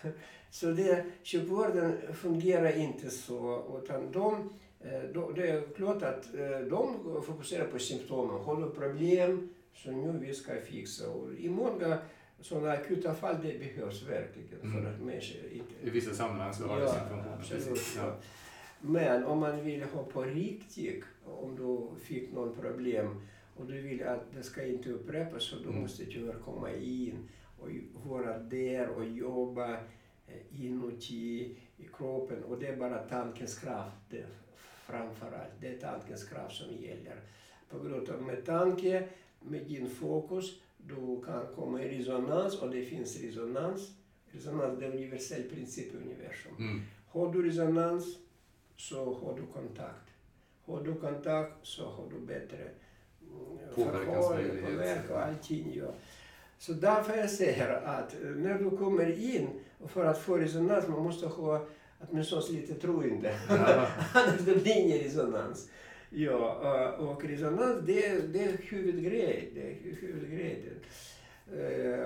Så 0.52 0.72
det, 0.72 1.06
sjukvården 1.24 1.98
fungerar 2.14 2.78
inte 2.78 3.10
så, 3.10 3.64
utan 3.84 4.12
de, 4.12 4.50
eh, 4.82 5.02
de, 5.14 5.34
det 5.36 5.50
är 5.50 5.62
klart 5.76 6.04
att 6.04 6.36
eh, 6.36 6.60
de 6.60 6.96
fokuserar 7.26 7.68
på 7.68 7.80
symptomen. 7.80 8.44
Har 8.44 8.62
du 8.62 8.70
problem, 8.70 9.50
så 9.74 9.92
nu 9.92 10.20
vi 10.26 10.34
ska 10.34 10.56
fixa. 10.56 11.10
Och 11.10 11.34
I 11.34 11.50
många 11.50 11.98
sådana 12.42 12.72
akuta 12.72 13.14
fall 13.14 13.36
det 13.44 13.60
behövs 13.60 14.04
verkligen 14.04 14.60
för 14.62 14.80
Mm. 14.80 14.94
att 14.94 15.00
människor 15.02 15.52
inte... 15.52 15.74
I 15.88 15.90
vissa 15.90 16.14
sammanhang 16.14 16.54
så 16.54 16.68
har 16.68 16.78
det 16.80 16.84
Ja, 16.84 16.92
sin 16.94 17.00
funktion. 17.10 17.34
absolut, 17.40 17.94
ja. 17.98 18.16
Men 18.82 19.24
om 19.26 19.40
man 19.40 19.64
vill 19.66 19.84
ha 19.84 20.04
på 20.04 20.22
riktigt, 20.24 21.04
om 21.26 21.56
du 21.56 22.00
fick 22.02 22.34
någon 22.34 22.56
problem 22.56 23.22
och 23.56 23.66
du 23.66 23.82
vill 23.82 24.04
att 24.08 24.24
det 24.36 24.44
ska 24.44 24.66
inte 24.66 24.90
upprepas 24.92 25.44
så 25.44 25.56
då 25.56 25.70
Mm. 25.70 25.82
måste 25.82 26.04
du 26.06 26.12
tyvärr 26.12 26.36
komma 26.46 26.72
in 26.74 27.30
och 27.60 27.70
vara 28.10 28.38
där 28.40 28.90
och 28.90 29.06
jobba 29.08 29.74
eh, 30.28 30.64
inuti 30.66 31.56
i 31.78 31.84
kroppen 31.98 32.44
och 32.44 32.60
det 32.60 32.68
är 32.68 32.76
bara 32.78 32.98
tankens 32.98 33.60
kraft 33.60 33.96
det, 34.10 34.26
framför 34.86 35.26
allt. 35.26 35.52
Det 35.62 35.68
är 35.68 35.78
tankens 35.78 36.24
kraft 36.24 36.56
som 36.56 36.68
gäller. 36.76 37.16
På 37.70 37.80
grund 37.80 38.10
av 38.10 38.22
med 38.22 38.46
tanke, 38.46 39.08
med 39.40 39.66
din 39.66 39.90
fokus, 39.90 40.62
du 40.88 41.22
kan 41.26 41.46
komma 41.56 41.82
i 41.84 42.00
resonans 42.00 42.62
och 42.62 42.70
det 42.70 42.86
finns 42.86 43.22
resonans. 43.22 43.92
Resonans 44.32 44.80
det 44.80 44.86
är 44.86 44.90
en 44.92 44.98
universell 44.98 45.44
princip 45.44 45.94
i 45.94 45.98
universum. 45.98 46.56
Mm. 46.58 46.82
Har 47.08 47.34
du 47.34 47.50
resonans 47.50 48.06
så 48.76 49.14
har 49.14 49.38
du 49.40 49.46
kontakt. 49.46 50.10
Har 50.66 50.84
du 50.84 50.96
kontakt 50.96 51.54
så 51.64 51.86
har 51.86 52.10
du 52.10 52.26
bättre 52.26 52.58
mm, 52.58 53.58
Påverkansmöjlighet. 53.76 54.60
förhåll, 54.60 54.72
påverka 54.72 55.14
och 55.14 55.22
allting. 55.22 55.74
Ja. 55.76 55.94
Så 56.58 56.74
därför 56.74 57.18
jag 57.18 57.30
säger 57.30 57.70
att 57.70 58.14
eh, 58.14 58.30
när 58.30 58.60
du 58.60 58.78
kommer 58.78 59.36
in, 59.36 59.48
för 59.88 60.06
att 60.06 60.22
få 60.22 60.38
resonans, 60.38 60.88
man 60.88 61.04
måste 61.04 61.28
ha 61.28 61.66
åtminstone 62.00 62.44
lite 62.50 62.74
troende. 62.74 63.40
Ja. 63.50 63.88
Annars 64.14 64.40
det 64.40 64.64
blir 64.64 64.78
ingen 64.78 64.98
resonans. 64.98 65.70
Ja, 66.10 66.62
eh, 66.64 67.08
och 67.08 67.24
resonans 67.24 67.86
det, 67.86 68.34
det 68.34 68.44
är 68.44 68.58
huvudgrej. 68.58 69.52
Det 69.56 69.62
är 69.72 69.74
huvudgrej. 70.02 70.64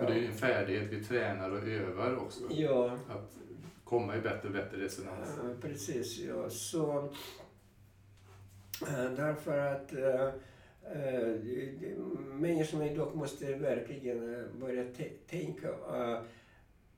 Och 0.02 0.08
det 0.12 0.20
är 0.20 0.26
en 0.26 0.34
färdighet 0.34 0.88
vi 0.92 1.04
tränar 1.04 1.50
och 1.50 1.68
övar 1.68 2.16
också. 2.18 2.44
Ja. 2.52 2.98
Att 3.10 3.32
komma 3.84 4.18
i 4.18 4.22
bättre 4.22 4.48
och 4.48 4.54
bättre 4.54 4.78
resonans. 4.78 5.30
Ja, 5.44 5.50
precis, 5.62 6.20
ja. 6.20 6.50
Så, 6.50 6.98
eh, 8.82 9.12
därför 9.16 9.58
att 9.60 9.94
eh, 9.94 10.26
eh, 10.94 11.28
det- 11.44 11.96
människorna 12.34 12.92
idag 12.92 13.16
måste 13.16 13.54
verkligen 13.54 14.34
eh, 14.36 14.46
börja 14.60 14.84
tänka 15.30 15.68
eh, 15.68 16.22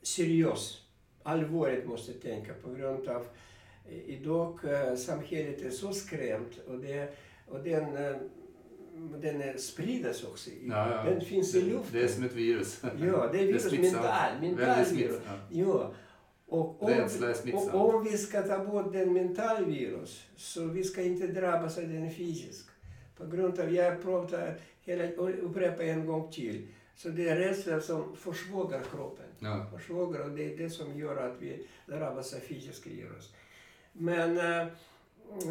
seriöst. 0.02 0.82
Allvarligt 1.24 1.86
måste 1.88 2.14
tänka 2.14 2.54
på 2.54 2.74
grund 2.74 3.08
av 3.08 3.22
eh, 3.22 3.28
idag 4.08 4.60
eh, 4.64 4.96
samhället 4.96 5.62
är 5.62 5.70
så 5.70 5.94
skrämt 5.94 6.60
och, 6.68 6.78
det, 6.80 7.14
och 7.48 7.60
den, 7.64 7.98
eh, 7.98 8.16
den 9.22 9.42
är 9.42 9.58
spridas 9.58 10.24
också. 10.24 10.50
Ja, 10.64 10.92
ja. 10.92 11.10
Den 11.12 11.22
finns 11.22 11.56
i 11.56 11.62
Det- 11.62 11.66
luften. 11.66 12.00
Det 12.00 12.04
är 12.04 12.08
som 12.08 12.24
ett 12.24 12.34
virus. 12.34 12.82
Ja, 12.84 13.30
det 13.32 13.40
är 13.40 13.46
virus, 13.48 13.64
smittsamt. 13.70 14.04
mental, 14.42 14.42
mental 14.42 14.96
virus. 14.96 15.20
Ja. 15.50 15.92
Och 16.48 16.84
om, 16.84 16.92
är 16.92 17.76
och 17.76 17.96
om 17.96 18.04
vi 18.04 18.18
ska 18.18 18.42
ta 18.42 18.66
bort 18.66 18.94
den 18.94 19.14
mental 19.14 19.66
virus 19.66 20.24
så 20.36 20.64
vi 20.66 20.84
ska 20.84 21.02
inte 21.02 21.28
drabbas 21.28 21.78
av 21.78 21.84
den 21.88 22.12
fysisk. 22.12 22.66
På 23.18 23.26
grund 23.28 23.60
av, 23.60 23.74
jag 23.74 24.02
pratar 24.04 24.58
hela, 24.82 25.04
upprepar 25.18 25.84
en 25.84 26.06
gång 26.06 26.32
till, 26.32 26.68
så 26.96 27.10
det 27.10 27.30
är 27.30 27.36
rädsla 27.36 27.82
som 27.82 28.16
försvagar 28.16 28.82
kroppen. 28.92 29.26
Ja. 29.40 29.66
Försvagar 29.78 30.20
och 30.24 30.30
det 30.32 30.54
är 30.54 30.58
det 30.58 30.70
som 30.70 31.00
gör 31.00 31.18
att 31.18 31.36
vi 31.42 31.68
drabbas 31.88 32.34
av 32.34 32.40
fysisk 32.40 32.88
virus. 32.88 33.34
Men 33.98 34.38
eh, 34.38 34.68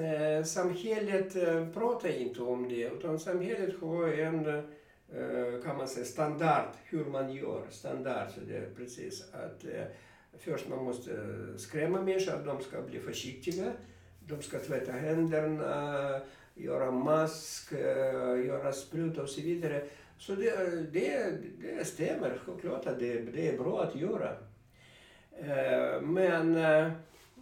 eh 0.05 0.45
samhället 0.45 1.37
eh, 1.37 1.69
pratar 1.69 2.09
inte 2.09 2.43
om 2.43 2.69
det, 2.69 2.85
utan 2.85 3.19
samhället 3.19 3.81
har 3.81 4.09
en 4.09 4.47
eh, 4.47 5.63
kan 5.65 5.77
man 5.77 5.89
säga, 5.89 6.05
standard 6.05 6.69
hur 6.85 7.05
man 7.05 7.33
gör. 7.33 7.67
Standard, 7.71 8.31
så 8.31 8.41
det 8.41 8.57
är 8.57 8.71
precis 8.77 9.25
att 9.33 9.65
eh, 9.65 9.85
först 10.39 10.69
man 10.69 10.85
måste 10.85 11.11
skrämma 11.57 12.03
människor 12.03 12.35
att 12.35 12.45
de 12.45 12.61
ska 12.61 12.83
bli 12.83 12.99
försiktiga. 12.99 13.73
De 14.27 14.43
ska 14.43 14.59
tvätta 14.59 14.93
händerna, 14.93 16.21
göra 16.55 16.91
mask, 16.91 17.73
göra 18.47 18.73
spruta 18.73 19.23
och 19.23 19.29
så 19.29 19.41
vidare. 19.41 19.85
Så 20.19 20.35
det, 20.35 20.93
det, 20.93 21.39
det 21.61 21.85
stämmer, 21.85 22.39
självklart 22.45 22.87
att 22.87 22.99
det, 22.99 23.21
det 23.21 23.49
är 23.49 23.59
bra 23.59 23.83
att 23.83 23.97
göra. 23.97 24.37
Eh, 25.39 26.01
Men, 26.03 26.57
eh, 26.57 26.93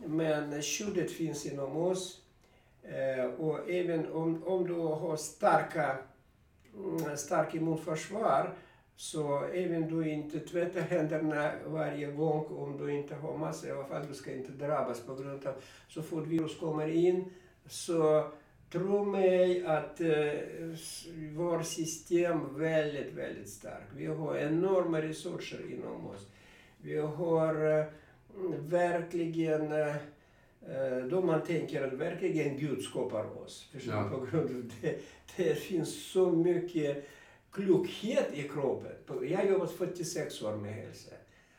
men 0.06 0.62
skyddet 0.62 1.10
finns 1.10 1.46
inom 1.46 1.76
oss. 1.76 2.20
Eh, 2.82 3.24
Och 3.24 3.70
även 3.70 4.12
om, 4.12 4.44
om 4.44 4.66
du 4.66 4.74
har 4.74 5.16
starka, 5.16 5.96
mm, 6.74 7.16
stark 7.16 7.54
immunförsvar 7.54 8.54
så 8.96 9.44
även 9.44 9.88
du 9.88 10.10
inte 10.10 10.40
tvättar 10.40 10.80
händerna 10.80 11.52
varje 11.66 12.06
gång 12.06 12.46
om 12.46 12.78
du 12.78 12.92
inte 12.92 13.14
har 13.14 13.38
massa. 13.38 13.68
i 13.68 13.70
alla 13.70 13.84
fall 13.84 14.06
du 14.08 14.14
ska 14.14 14.32
inte 14.32 14.52
drabbas 14.52 15.00
på 15.00 15.14
grund 15.14 15.46
av 15.46 15.54
så 15.88 16.02
fort 16.02 16.26
virus 16.26 16.58
kommer 16.58 16.88
in 16.88 17.24
så 17.66 18.30
tro 18.72 19.04
mig 19.04 19.66
att 19.66 20.00
eh, 20.00 20.32
vårt 21.36 21.66
system 21.66 22.40
är 22.40 22.58
väldigt, 22.58 23.12
väldigt 23.14 23.48
starkt. 23.48 23.92
Vi 23.96 24.06
har 24.06 24.36
enorma 24.36 25.02
resurser 25.02 25.72
inom 25.72 26.06
oss. 26.06 26.26
Vi 26.82 26.98
har 26.98 27.78
eh, 27.78 27.84
verkligen 28.58 29.72
eh, 29.72 29.96
eh, 30.68 31.06
då 31.10 31.22
man 31.22 31.42
tänker 31.42 31.86
att 31.86 31.92
verkligen 31.92 32.56
Gud 32.56 32.82
skapar 32.82 33.42
oss. 33.42 33.68
Förstår 33.72 33.94
Ja. 33.94 34.08
På 34.10 34.26
grund 34.26 34.56
av 34.56 34.70
det, 34.80 35.00
det 35.36 35.54
finns 35.54 36.12
så 36.12 36.30
mycket 36.30 37.08
klokhet 37.52 38.28
i 38.32 38.42
kroppen. 38.42 38.92
Jag 39.28 39.38
har 39.38 39.44
jobbat 39.44 39.72
46 39.72 40.42
år 40.42 40.56
med 40.56 40.74
hälsa. 40.74 41.10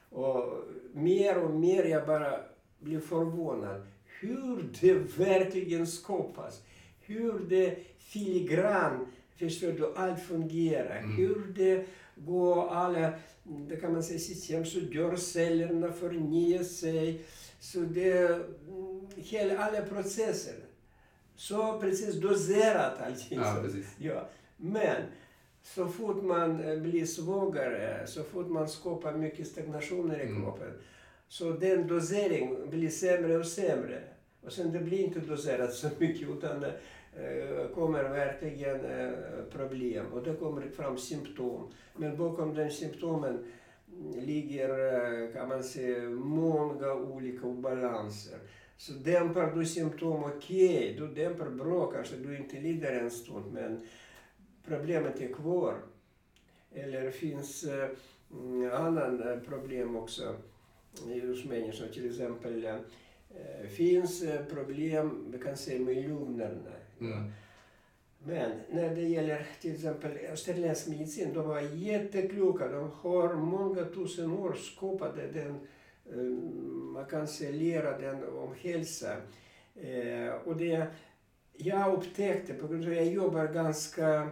Och 0.09 0.63
mer 0.93 1.43
och 1.43 1.51
mer 1.51 1.83
jag 1.83 2.07
bara 2.07 2.39
blir 2.79 2.99
förvånad 2.99 3.81
hur 4.05 4.69
det 4.81 4.93
verkligen 5.17 5.87
skapas. 5.87 6.61
Hur 7.01 7.39
det 7.39 7.77
filigran, 7.97 9.07
förstår 9.35 9.71
du, 9.71 9.93
allt 9.95 10.19
fungerar. 10.19 10.97
Mm. 10.97 11.15
Hur 11.15 11.53
det 11.55 11.85
går 12.15 12.67
alla, 12.69 13.13
det 13.43 13.75
kan 13.75 13.93
man 13.93 14.03
säga, 14.03 14.19
system 14.19 14.65
så 14.65 14.79
gör 14.79 15.15
cellerna 15.15 15.91
förnyar 15.93 16.63
sig. 16.63 17.21
Så 17.59 17.79
det, 17.79 18.17
mm, 18.67 19.07
hela, 19.15 19.57
alla 19.57 19.81
processer. 19.81 20.55
Så 21.35 21.79
precis 21.79 22.15
doserat 22.15 23.01
allting. 23.01 23.39
Ja, 23.39 23.57
precis. 23.63 23.85
Ja, 23.97 24.29
men 24.57 25.01
så 25.63 25.87
fort 25.87 26.23
man 26.23 26.63
eh, 26.63 26.79
blir 26.79 27.05
svagare, 27.05 28.07
så 28.07 28.23
fort 28.23 28.47
man 28.49 28.69
skapar 28.69 29.13
mycket 29.13 29.47
stagnationer 29.47 30.19
i 30.19 30.25
Mm. 30.27 30.41
kroppen, 30.41 30.73
så 31.27 31.51
den 31.51 31.87
dosering 31.87 32.69
blir 32.69 32.89
sämre 32.89 33.37
och 33.37 33.45
sämre. 33.45 34.01
Och 34.45 34.53
sen 34.53 34.71
det 34.71 34.79
blir 34.79 34.99
inte 34.99 35.19
doserat 35.19 35.73
så 35.73 35.87
mycket 35.99 36.29
utan 36.29 36.59
det 36.59 36.73
eh, 37.15 37.67
kommer 37.75 38.03
verkligen 38.03 38.85
eh, 38.85 39.11
problem 39.51 40.05
och 40.13 40.23
det 40.23 40.33
kommer 40.33 40.69
fram 40.69 40.97
symptom. 40.97 41.71
Men 41.95 42.17
bakom 42.17 42.53
den 42.53 42.71
symptomen 42.71 43.45
ligger, 44.15 44.69
eh, 44.69 45.33
kan 45.33 45.49
man 45.49 45.63
säga, 45.63 46.09
många 46.09 46.93
olika 46.93 47.47
obalanser. 47.47 48.39
Så 48.77 48.93
dämpar 48.93 49.55
du 49.55 49.65
symptom, 49.65 50.23
okej, 50.23 50.95
du 50.99 51.07
dämpar 51.07 51.49
bra, 51.49 51.91
kanske 51.91 52.15
du 52.15 52.37
inte 52.37 52.59
lider 52.59 52.91
en 52.91 53.11
stund, 53.11 53.53
men 53.53 53.87
problemet 54.67 55.21
är 55.21 55.33
kvar. 55.33 55.75
Eller 56.73 57.11
finns 57.11 57.63
eh, 57.63 57.89
annan 58.73 59.29
eh, 59.29 59.39
problem 59.39 59.95
också 59.95 60.35
hos 61.03 61.45
människor, 61.45 61.87
till 61.87 62.09
exempel 62.09 62.65
eh, 62.65 62.75
finns 63.69 64.23
eh, 64.23 64.45
problem, 64.45 65.31
vi 65.31 65.39
kan 65.39 65.57
säga 65.57 65.79
med 65.79 66.09
lugnerna. 66.09 66.71
Mm. 66.99 67.31
Men 68.25 68.51
när 68.71 68.95
det 68.95 69.01
gäller 69.01 69.47
till 69.61 69.73
exempel 69.73 70.11
österländsk 70.31 70.87
medicin, 70.87 71.33
de 71.33 71.47
var 71.47 71.61
jättekloka. 71.61 72.67
De 72.67 72.91
har 72.91 73.33
många 73.33 73.85
tusen 73.85 74.31
år 74.31 74.53
skapat 74.53 75.15
den, 75.15 75.67
eh, 76.11 76.17
man 76.93 77.05
kan 77.05 77.27
säga 77.27 77.51
lära 77.51 77.99
den 77.99 78.23
om 78.23 78.55
hälsa. 78.61 79.17
Eh, 79.75 80.33
och 80.45 80.57
det 80.57 80.87
jag 81.53 81.93
upptäckte, 81.93 82.53
på 82.53 82.67
grund 82.67 82.85
av 82.85 82.91
att 82.91 82.97
jag 82.97 83.05
jobbar 83.05 83.47
ganska 83.47 84.29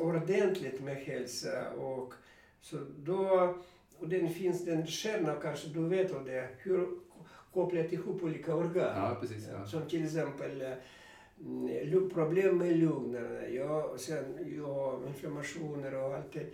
ordentligt 0.00 0.80
med 0.80 0.96
hälsa 0.96 1.70
och 1.72 2.14
så 2.60 2.76
då, 2.98 3.54
och 3.98 4.08
den 4.08 4.28
finns 4.28 4.64
den 4.64 4.86
stjärna 4.86 5.34
kanske 5.34 5.68
du 5.68 5.88
vet 5.88 6.14
om 6.14 6.24
det, 6.24 6.48
hur 6.58 6.88
kopplat 7.56 7.92
ihop 7.92 8.22
olika 8.22 8.54
organ. 8.54 8.96
Ja, 8.96 9.16
precis. 9.20 9.48
Ja. 9.52 9.66
Som 9.66 9.88
till 9.88 10.04
exempel 10.04 10.74
problem 12.14 12.58
med 12.58 12.76
lugnen, 12.76 13.54
ja, 13.54 13.94
sen, 13.98 14.24
ja, 14.58 15.00
inflammationer 15.06 15.94
och 15.94 16.14
allt 16.14 16.32
det. 16.32 16.46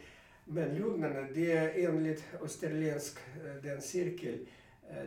Men 0.44 0.74
lugnen, 0.74 1.32
det 1.34 1.52
är 1.52 1.88
enligt 1.88 2.24
österländsk, 2.42 3.18
den 3.62 3.82
cirkel, 3.82 4.38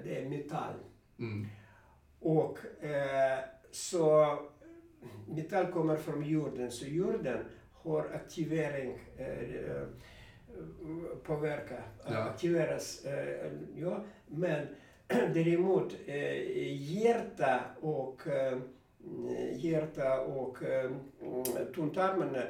det 0.03 0.17
är 0.21 0.29
metall. 0.29 0.73
Mm. 1.19 1.47
Och 2.19 2.58
eh, 2.84 3.39
så 3.71 4.38
metall 5.27 5.71
kommer 5.71 5.97
från 5.97 6.23
jorden, 6.25 6.71
så 6.71 6.86
jorden 6.86 7.38
har 7.73 8.12
aktivering, 8.13 8.99
eh, 9.17 9.84
påverka, 11.23 11.84
Ja. 12.05 12.17
aktiveras. 12.17 13.05
Eh, 13.05 13.51
ja. 13.75 14.03
Men 14.27 14.67
däremot 15.33 15.93
eh, 16.05 16.93
hjärta 16.93 17.59
och 17.81 18.27
eh, 18.27 18.57
hjärta 19.55 20.19
och 20.21 20.63
eh, 20.63 20.91
tunntarmarna 21.75 22.41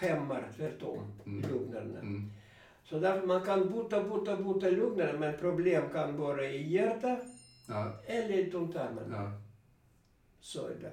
hämmar 0.00 0.48
tvärtom 0.56 0.98
Mm. 1.26 1.50
lugnerna. 1.50 1.98
Mm. 2.00 2.30
Så 2.84 2.98
därför 2.98 3.26
man 3.26 3.42
kan 3.44 3.70
bota, 3.70 4.04
bota, 4.04 4.36
bota 4.36 4.70
lugnerna 4.70 5.18
men 5.18 5.38
problem 5.38 5.82
kan 5.92 6.16
vara 6.16 6.44
i 6.46 6.72
hjärta 6.72 7.16
Ja. 7.68 7.92
eller 8.06 8.38
i 8.38 8.50
tunntarmarna. 8.50 9.16
Ja. 9.16 9.30
Så 10.40 10.66
är 10.66 10.74
det. 10.80 10.92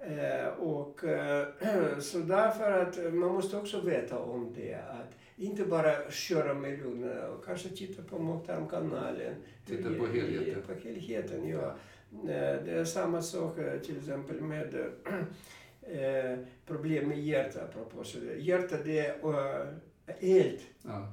Eh, 0.00 0.48
och, 0.48 1.04
eh, 1.04 1.46
så 2.00 2.18
därför 2.18 2.72
att 2.82 2.96
man 3.14 3.32
måste 3.34 3.56
också 3.56 3.80
veta 3.80 4.18
om 4.18 4.52
det. 4.56 4.74
Att 4.74 5.17
inte 5.38 5.64
bara 5.64 6.10
köra 6.10 6.54
med 6.54 6.78
lugn 6.78 7.10
och 7.10 7.44
kanske 7.44 7.68
titta 7.68 8.02
på 8.02 8.18
magtarmkanalen. 8.18 9.34
Titta 9.66 9.88
på 9.94 10.06
helheten. 10.06 10.62
På 10.66 10.74
helheten, 10.88 11.48
ja. 11.48 11.76
Eh, 12.12 12.64
Det 12.64 12.70
är 12.72 12.84
samma 12.84 13.22
sak 13.22 13.58
eh, 13.58 13.80
till 13.80 13.98
exempel 13.98 14.40
med 14.40 14.74
eh, 15.82 16.38
problem 16.66 17.08
med 17.08 17.20
hjärta. 17.20 17.60
apropå. 17.64 18.04
Så 18.04 18.18
det- 18.18 18.40
är 18.98 19.74
eld 20.20 20.58
Ja. 20.82 21.12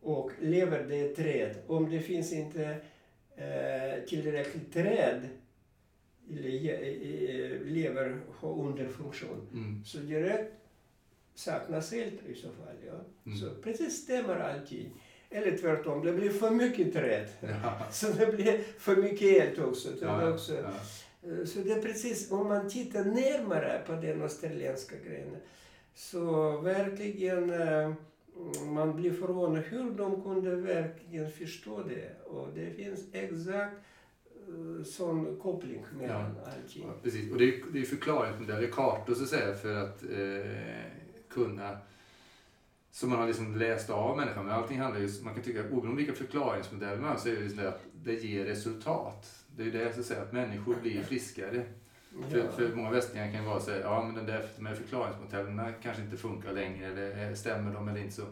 och 0.00 0.30
lever 0.40 0.84
det 0.88 0.96
är 1.00 1.14
träd. 1.14 1.54
Om 1.66 1.90
det 1.90 2.00
finns 2.00 2.32
inte 2.32 2.76
eh, 3.36 4.04
tillräckligt 4.08 4.72
träd 4.72 5.20
eller 6.30 7.64
lever 7.64 8.20
har 8.34 8.58
underfunktion 8.62 9.48
Mm. 9.52 9.84
så 9.84 9.98
direkt 9.98 10.52
saknas 11.38 11.92
eld 11.92 12.18
i 12.28 12.34
så 12.34 12.48
fall. 12.48 12.76
Ja. 12.86 13.00
Mm. 13.26 13.38
Så 13.38 13.50
precis 13.62 14.02
stämmer 14.02 14.36
alltid. 14.36 14.90
Eller 15.30 15.56
tvärtom, 15.58 16.04
det 16.04 16.12
blir 16.12 16.30
för 16.30 16.50
mycket 16.50 16.92
träd. 16.92 17.28
Ja. 17.40 17.86
Så 17.90 18.06
det 18.12 18.36
blir 18.36 18.60
för 18.78 18.96
mycket 18.96 19.42
eld 19.42 19.64
också. 19.64 19.88
Ja. 20.00 20.32
också 20.32 20.54
Ja. 20.54 20.68
Eh, 21.30 21.44
Så 21.44 21.58
det 21.58 21.72
är 21.72 21.82
precis, 21.82 22.32
om 22.32 22.48
man 22.48 22.68
tittar 22.68 23.04
närmare 23.04 23.82
på 23.86 23.92
den 23.92 24.22
österländska 24.22 24.96
grejen 25.06 25.36
så 25.94 26.56
verkligen 26.60 27.50
eh, 27.50 27.92
man 28.66 28.96
blir 28.96 29.12
förvånad 29.12 29.64
hur 29.64 29.90
de 29.90 30.22
kunde 30.22 30.56
verkligen 30.56 31.30
förstå 31.30 31.82
det. 31.82 32.26
Och 32.26 32.48
det 32.54 32.70
finns 32.70 33.00
exakt 33.12 33.76
eh, 34.48 34.84
sån 34.84 35.38
koppling 35.42 35.84
mellan 35.98 36.36
allting. 36.46 36.84
Ja, 36.86 36.94
precis. 37.02 37.32
Och 37.32 37.38
det 37.38 37.44
är, 37.44 37.62
det 37.72 37.78
är 37.78 38.70
kartor 38.70 39.14
så 39.14 39.22
att 39.22 39.28
säga, 39.28 39.54
för 39.54 39.74
att 39.74 40.02
eh, 40.02 41.07
kunna 41.38 41.78
som 42.90 43.10
man 43.10 43.18
har 43.18 43.26
liksom 43.26 43.56
läst 43.56 43.90
av 43.90 44.16
människan. 44.16 44.44
Men 44.46 44.54
allting 44.54 44.80
handlar 44.80 45.00
ju, 45.00 45.08
man 45.22 45.34
kan 45.34 45.42
tycka, 45.42 45.60
oberoende 45.70 45.96
vilka 45.96 46.12
förklaringsmodeller 46.12 46.96
man 46.96 47.10
har, 47.10 47.16
så 47.16 47.28
är 47.28 47.32
det 47.32 47.40
liksom 47.40 47.58
det 47.58 47.68
att 47.68 47.82
det 48.04 48.12
ger 48.24 48.44
resultat. 48.44 49.44
Det 49.56 49.62
är 49.62 49.66
ju 49.66 49.72
det 49.72 49.94
som 49.94 50.02
säger 50.04 50.22
att 50.22 50.32
människor 50.32 50.74
blir 50.82 51.02
friskare. 51.02 51.64
För, 52.30 52.38
Ja. 52.38 52.44
för 52.56 52.74
många 52.74 52.90
västingar 52.90 53.32
kan 53.32 53.42
ju 53.42 53.48
vara 53.48 53.60
så 53.60 53.70
här, 53.70 53.80
ja 53.80 54.04
men 54.04 54.14
den 54.14 54.26
där, 54.26 54.48
de 54.56 54.66
här 54.66 54.74
förklaringsmodellerna 54.74 55.72
kanske 55.82 56.02
inte 56.02 56.16
funkar 56.16 56.52
längre, 56.52 56.86
eller 56.86 57.28
eh, 57.28 57.34
stämmer 57.34 57.74
de 57.74 57.88
eller 57.88 58.00
inte 58.00 58.14
så. 58.14 58.26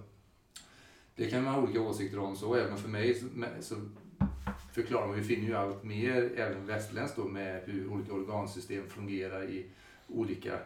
Det 1.17 1.31
kan 1.31 1.43
man 1.45 1.55
ha 1.55 1.63
olika 1.63 1.81
åsikter 1.81 2.19
om 2.19 2.37
så, 2.37 2.55
även 2.55 2.77
för 2.77 2.89
mig 2.89 3.15
så, 3.15 3.27
så 3.61 3.75
förklarar 4.73 5.07
man, 5.07 5.17
vi 5.17 5.25
finner 5.25 5.49
ju 5.49 5.55
allt 5.55 5.85
mer, 5.85 6.33
även 6.37 6.67
västerländskt 6.67 7.17
då, 7.17 7.25
med 7.25 7.63
hur 7.67 7.89
olika 7.89 8.13
organsystem 8.13 8.87
fungerar 8.89 9.43
i 9.45 9.67
olika, 10.09 10.59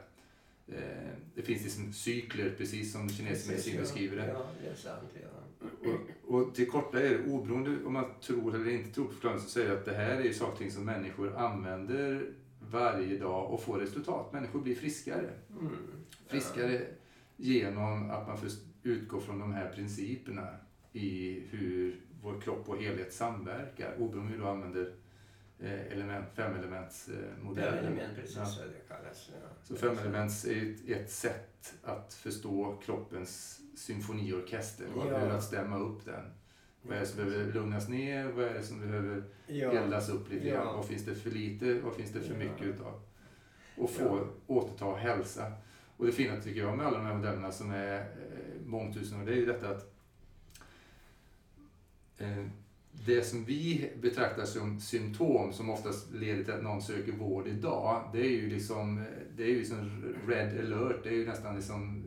det 1.34 1.42
finns 1.42 1.62
liksom 1.62 1.92
cykler, 1.92 2.54
precis 2.58 2.92
som 2.92 3.08
kinesisk 3.08 3.48
medicin 3.48 3.80
beskriver 3.80 4.16
det. 4.16 4.26
Ja, 4.26 4.46
det 4.62 4.68
är 4.68 4.74
sant. 4.74 5.08
Ja. 5.22 5.40
Och, 5.90 6.34
och 6.34 6.54
till 6.54 6.70
korta 6.70 7.00
är 7.00 7.10
det 7.10 7.32
oberoende 7.32 7.84
om 7.84 7.92
man 7.92 8.04
tror 8.20 8.54
eller 8.54 8.70
inte 8.70 8.94
tror 8.94 9.04
på 9.04 9.12
förklaringen 9.12 9.42
så 9.42 9.48
säger 9.48 9.68
jag 9.68 9.78
att 9.78 9.84
det 9.84 9.94
här 9.94 10.16
är 10.16 10.24
ju 10.24 10.34
saker 10.34 10.70
som 10.70 10.84
människor 10.84 11.36
använder 11.36 12.32
varje 12.70 13.18
dag 13.18 13.50
och 13.50 13.62
får 13.62 13.78
resultat. 13.78 14.32
Människor 14.32 14.60
blir 14.60 14.74
friskare. 14.74 15.30
Mm. 15.60 15.72
Friskare 16.26 16.82
genom 17.36 18.10
att 18.10 18.28
man 18.28 18.38
utgår 18.82 19.20
från 19.20 19.38
de 19.38 19.52
här 19.52 19.72
principerna 19.72 20.48
i 20.92 21.40
hur 21.50 22.00
vår 22.22 22.40
kropp 22.40 22.68
och 22.68 22.82
helhet 22.82 23.12
samverkar. 23.12 23.94
Oberoende 23.98 24.18
om 24.20 24.32
vi 24.32 24.38
då 24.38 24.46
använder 24.46 24.82
eh, 24.82 24.88
element, 25.62 26.26
Ja. 26.36 26.42
femelementsmodellen. 26.44 27.78
Element, 27.78 28.16
precis 28.16 28.36
Ja. 28.36 28.46
så 28.46 28.62
det 28.62 28.88
kallas. 28.88 29.30
Ja. 29.32 29.48
Så 29.62 29.76
femelements 29.76 30.44
är 30.44 30.72
ett, 30.72 30.88
ett 30.88 31.10
sätt 31.10 31.74
att 31.82 32.14
förstå 32.14 32.76
kroppens 32.84 33.60
symfoniorkester 33.76 34.86
och 34.94 35.06
Ja. 35.12 35.18
hur 35.18 35.30
att 35.30 35.44
stämma 35.44 35.78
upp 35.78 36.04
den. 36.04 36.24
Vad 36.82 36.96
är 36.96 37.00
det 37.00 37.06
som 37.06 37.24
behöver 37.24 37.52
lugnas 37.52 37.88
ner? 37.88 38.24
Vad 38.32 38.44
är 38.44 38.54
det 38.54 38.62
som 38.62 38.80
behöver 38.80 39.22
Ja. 39.46 39.72
eldas 39.72 40.08
upp 40.08 40.30
lite 40.30 40.48
Ja. 40.48 40.54
grann? 40.54 40.66
Vad 40.76 40.86
finns 40.86 41.04
det 41.04 41.14
för 41.14 41.30
lite? 41.30 41.80
Vad 41.80 41.94
finns 41.94 42.10
det 42.12 42.20
för 42.20 42.32
Ja. 42.32 42.38
mycket 42.38 42.66
utav? 42.66 43.00
Och 43.76 43.90
få 43.90 44.02
Ja. 44.02 44.54
återta 44.54 44.94
hälsa. 44.96 45.52
Och 45.96 46.06
det 46.06 46.12
fina 46.12 46.40
tycker 46.40 46.60
jag 46.60 46.76
med 46.76 46.86
alla 46.86 46.98
de 46.98 47.06
här 47.06 47.14
modellerna 47.14 47.52
som 47.52 47.70
är 47.70 47.98
eh, 47.98 48.04
mångtusen 48.66 49.20
år, 49.20 49.26
det 49.26 49.32
är 49.32 49.36
ju 49.36 49.46
detta 49.46 49.68
att 49.70 49.94
eh, 52.18 52.46
det 53.06 53.22
som 53.22 53.44
vi 53.44 53.90
betraktar 54.02 54.44
som 54.44 54.80
symptom 54.80 55.52
som 55.52 55.70
oftast 55.70 56.12
leder 56.12 56.44
till 56.44 56.52
att 56.52 56.62
någon 56.62 56.82
söker 56.82 57.12
vård 57.12 57.46
idag, 57.48 58.10
det 58.12 58.20
är 58.20 58.30
ju 58.30 58.50
liksom, 58.50 59.04
det 59.36 59.42
är 59.42 59.48
ju 59.48 59.58
liksom 59.58 60.04
red 60.28 60.60
alert, 60.60 60.96
det 61.02 61.08
är 61.08 61.14
ju 61.14 61.26
nästan 61.26 61.56
liksom 61.56 62.04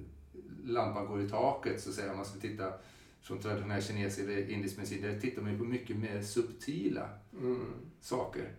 lampan 0.66 1.08
går 1.08 1.22
i 1.22 1.30
taket 1.30 1.82
så 1.82 1.90
att 1.90 1.96
säga 1.96 2.12
om 2.12 2.18
man 2.18 2.26
ska 2.26 2.40
titta 2.40 2.74
från 3.22 3.40
traditionell 3.40 3.84
kines 3.84 4.20
eller 4.20 4.50
indisk 4.50 4.78
medicin. 4.78 5.02
Där 5.02 5.20
tittar 5.20 5.42
man 5.42 5.52
ju 5.52 5.58
på 5.58 5.64
mycket 5.64 5.98
mer 5.98 6.22
subtila 6.22 7.10
Mm. 7.42 7.66
saker. 8.02 8.52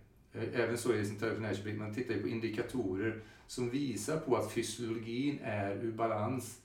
Även 0.54 0.78
så 0.78 0.94
i 0.94 1.04
sin 1.06 1.18
traditionella 1.18 1.54
kemi, 1.54 1.72
man 1.74 1.94
tittar 1.94 2.14
ju 2.14 2.22
på 2.22 2.28
indikatorer 2.28 3.22
som 3.46 3.70
visar 3.70 4.16
på 4.18 4.36
att 4.36 4.52
fysiologin 4.52 5.38
är 5.42 5.76
ur 5.76 5.92
balans 5.92 6.60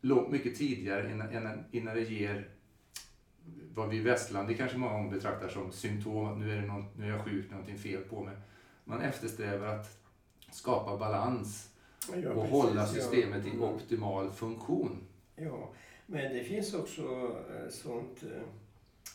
långt 0.00 0.30
mycket 0.30 0.58
tidigare 0.58 1.10
innan, 1.10 1.32
innan, 1.32 1.58
innan 1.70 1.94
det 1.94 2.00
ger 2.02 2.48
vad 3.74 3.88
vi 3.88 3.96
i 3.96 4.00
västlandet 4.00 4.56
kanske 4.56 4.78
många 4.78 4.92
gånger 4.92 5.10
betraktar 5.10 5.48
som 5.48 5.72
symptom, 5.72 6.26
att 6.26 6.38
nu 6.38 6.52
är, 6.52 6.60
det 6.60 6.66
någon, 6.66 6.84
nu 6.96 7.04
är 7.04 7.10
jag 7.10 7.24
sjuk, 7.24 7.50
någonting 7.50 7.78
fel 7.78 8.02
på 8.02 8.22
mig. 8.24 8.36
Man 8.84 9.00
eftersträvar 9.00 9.66
att 9.66 9.98
skapa 10.50 10.96
balans 10.96 11.70
Ja, 12.22 12.30
och 12.30 12.34
precis, 12.34 12.50
hålla 12.52 12.80
ja. 12.80 12.86
systemet 12.86 13.46
i 13.46 13.50
Mm. 13.50 13.62
optimal 13.62 14.30
funktion. 14.32 14.98
Ja, 15.36 15.70
men 16.06 16.32
det 16.34 16.44
finns 16.44 16.74
också 16.74 17.02
eh, 17.02 17.70
sånt, 17.70 18.22
eh, 18.22 18.42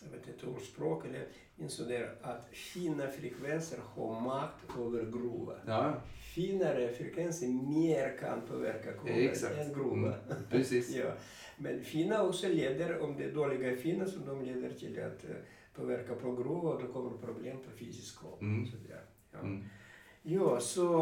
jag 0.04 0.18
vet 0.18 0.28
inte, 0.28 0.46
ordspråk 0.46 1.06
eller 1.06 1.28
en 1.58 1.70
sån 1.70 1.88
där 1.88 2.16
att 2.22 2.48
fina 2.52 3.08
frekvenser 3.08 3.78
har 3.96 4.22
makt 4.22 4.78
över 4.80 5.12
grova. 5.12 5.54
Ja, 5.68 5.94
Finare 6.36 6.94
frekvenser 6.94 7.48
mer 7.48 8.18
kan 8.18 8.42
påverka 8.42 8.90
Exakt. 9.06 9.58
än 9.58 9.74
grova. 9.74 10.16
precis. 10.50 10.96
Ja. 10.96 11.12
Men 11.58 11.84
fina 11.84 12.24
också 12.24 12.48
leder, 12.48 13.00
om 13.00 13.18
det 13.18 13.24
är 13.24 13.32
dåliga 13.32 13.76
fina, 13.76 14.06
så 14.06 14.20
de 14.20 14.46
leder 14.46 14.70
till 14.74 15.04
att 15.04 15.24
eh, 15.24 15.36
påverkar 15.76 16.16
på 16.16 16.32
grov 16.32 16.66
och 16.66 16.82
då 16.82 16.94
kommer 16.94 17.18
problem 17.18 17.58
på 17.58 17.78
fysisk 17.78 18.20
kropp. 18.20 18.42
Mm. 18.42 18.66
Så 18.66 18.78
där. 18.88 19.02
Ja. 19.32 19.40
Mm. 19.40 19.64
Ja, 20.22 20.60
så 20.60 21.02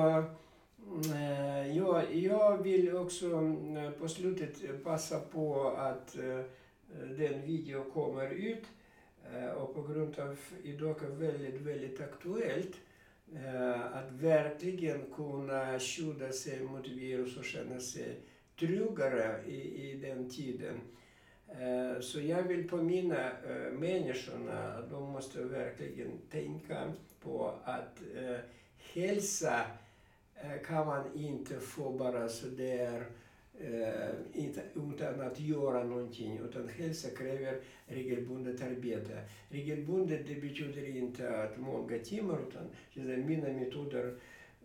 eh, 1.13 1.78
ja, 1.78 2.04
jag 2.12 2.63
vill 2.63 2.95
också 2.95 3.32
eh, 3.78 3.91
på 4.00 4.08
slutet 4.08 4.84
passa 4.84 5.19
på 5.19 5.69
att 5.69 6.17
eh, 6.17 6.41
den 7.17 7.41
video 7.41 7.84
kommer 7.84 8.30
ut 8.30 8.63
Eh, 9.33 9.49
och 9.49 9.75
på 9.75 9.81
grund 9.81 10.19
av 10.19 10.37
idag 10.63 11.03
är 11.03 11.09
väldigt, 11.09 11.61
väldigt 11.61 12.01
aktuellt 12.01 12.75
eh, 13.35 13.95
att 13.97 14.11
verkligen 14.11 15.01
kunna 15.15 15.79
skydda 15.79 16.31
sig 16.31 16.63
mot 16.63 16.87
virus 16.87 17.37
och 17.37 17.45
känna 17.45 17.79
sig 17.79 18.19
tryggare 18.59 19.43
i, 19.47 19.89
i 19.89 19.97
den 19.97 20.29
tiden. 20.29 20.81
Eh, 21.49 21.99
så 22.01 22.21
jag 22.21 22.43
vill 22.43 22.69
påminna 22.69 23.31
människorna 23.71 24.73
att 24.73 24.89
de 24.89 25.03
måste 25.03 25.43
verkligen 25.43 26.11
tänka 26.31 26.93
på 27.19 27.53
att 27.63 28.01
hälsa 28.93 29.65
kan 30.65 30.87
man 30.87 31.15
inte 31.15 31.59
få 31.59 31.91
bara 31.91 32.29
sådär 32.29 33.05
eh, 33.60 34.10
inte, 34.34 34.62
utan 34.76 35.22
att 35.22 35.39
göra 35.39 35.84
någonting. 35.84 36.39
Utan 36.50 36.67
hälsa 36.70 37.10
kräver 37.10 37.60
regelbundet 37.86 38.62
arbete. 38.62 39.22
Regelbundet 39.50 40.28
det 40.28 40.36
betyder 40.36 40.96
inte 40.98 41.43
att 41.43 41.58
många 41.58 42.00
timmar 42.00 42.39
utan 42.48 43.26
mina 43.26 43.50
metoder 43.50 44.15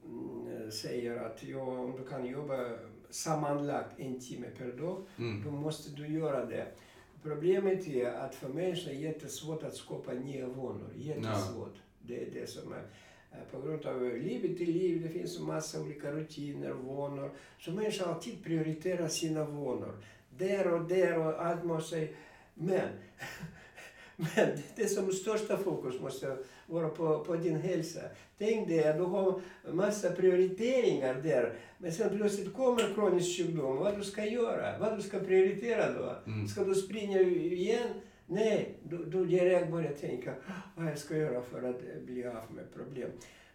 mm, 0.05 0.71
säger 0.71 1.17
att 1.17 1.43
ja, 1.43 1.61
om 1.61 1.97
du 1.97 2.05
kan 2.09 2.27
jobba 2.27 2.69
sammanlagt 3.11 4.01
en 4.01 4.21
timme 4.21 4.47
per 4.59 4.73
dag 4.73 5.03
Mm. 5.19 5.45
då 5.45 5.51
måste 5.51 5.91
du 5.91 6.07
göra 6.07 6.45
det. 6.47 6.67
Problemet 7.23 7.89
är 7.89 8.07
att 8.07 8.35
för 8.35 8.49
människor 8.49 8.91
är 8.91 8.95
det 8.95 9.01
jättesvårt 9.01 9.63
att 9.63 9.75
skapa 9.75 10.13
nya 10.13 10.47
vanor. 10.47 10.91
Jättesvårt. 10.97 11.75
Det 12.01 12.23
är 12.27 12.31
det 12.31 12.47
som 12.47 12.73
är. 12.73 12.83
Eh, 13.33 13.39
På 13.51 13.67
grund 13.67 13.87
av 13.87 14.03
livet 14.03 14.61
i 14.61 14.67
liv, 14.67 15.03
det 15.03 15.09
finns 15.09 15.39
en 15.39 15.47
massa 15.47 15.81
olika 15.81 16.13
rutiner, 16.13 16.71
vanor. 16.71 17.31
Så 17.59 17.71
människor 17.71 18.09
alltid 18.09 18.45
prioriterar 18.45 19.09
sina 19.09 19.45
vanor. 19.45 19.95
Där 20.39 20.73
och 20.73 20.89
där 20.89 21.19
och 21.19 21.47
allt 21.47 21.65
måste... 21.65 22.09
Men, 22.55 22.89
men 24.17 24.49
det 24.77 24.87
som 24.87 25.13
största 25.13 25.57
fokus 25.57 26.01
måste 26.01 26.37
vara 26.67 26.89
på, 26.89 27.25
på 27.25 27.37
din 27.37 27.57
hälsa. 27.57 28.01
Tänk 28.39 28.69
dig 28.69 28.89
att 28.89 28.97
du 28.97 29.03
har 29.03 29.41
massa 29.73 30.11
prioriteringar 30.11 31.15
där. 31.15 31.55
Men 31.79 31.93
sen 31.93 32.17
plötsligt 32.17 32.55
kommer 32.55 32.95
kronisk 32.95 33.39
sjukdom. 33.39 33.77
Vad 33.77 33.99
du 33.99 34.05
ska 34.05 34.25
göra? 34.25 34.79
Vad 34.79 34.97
du 34.97 35.03
ska 35.03 35.19
prioritera 35.19 35.93
då? 35.93 36.17
Mm. 36.27 36.49
Ska 36.49 36.65
du 36.65 36.75
springa 36.75 37.21
igen? 37.21 37.89
Nej, 38.33 38.75
du, 38.83 39.05
du 39.05 39.27
direkt 39.27 39.71
börjar 39.71 39.93
tänka 39.93 40.35
vad 40.77 40.87
jag 40.87 40.99
ska 40.99 41.17
göra 41.17 41.43
för 41.43 41.63
att 41.63 41.83
eh, 41.83 42.03
bli 42.07 42.27
av 42.27 42.53
med 42.55 42.75
problem. 42.75 43.11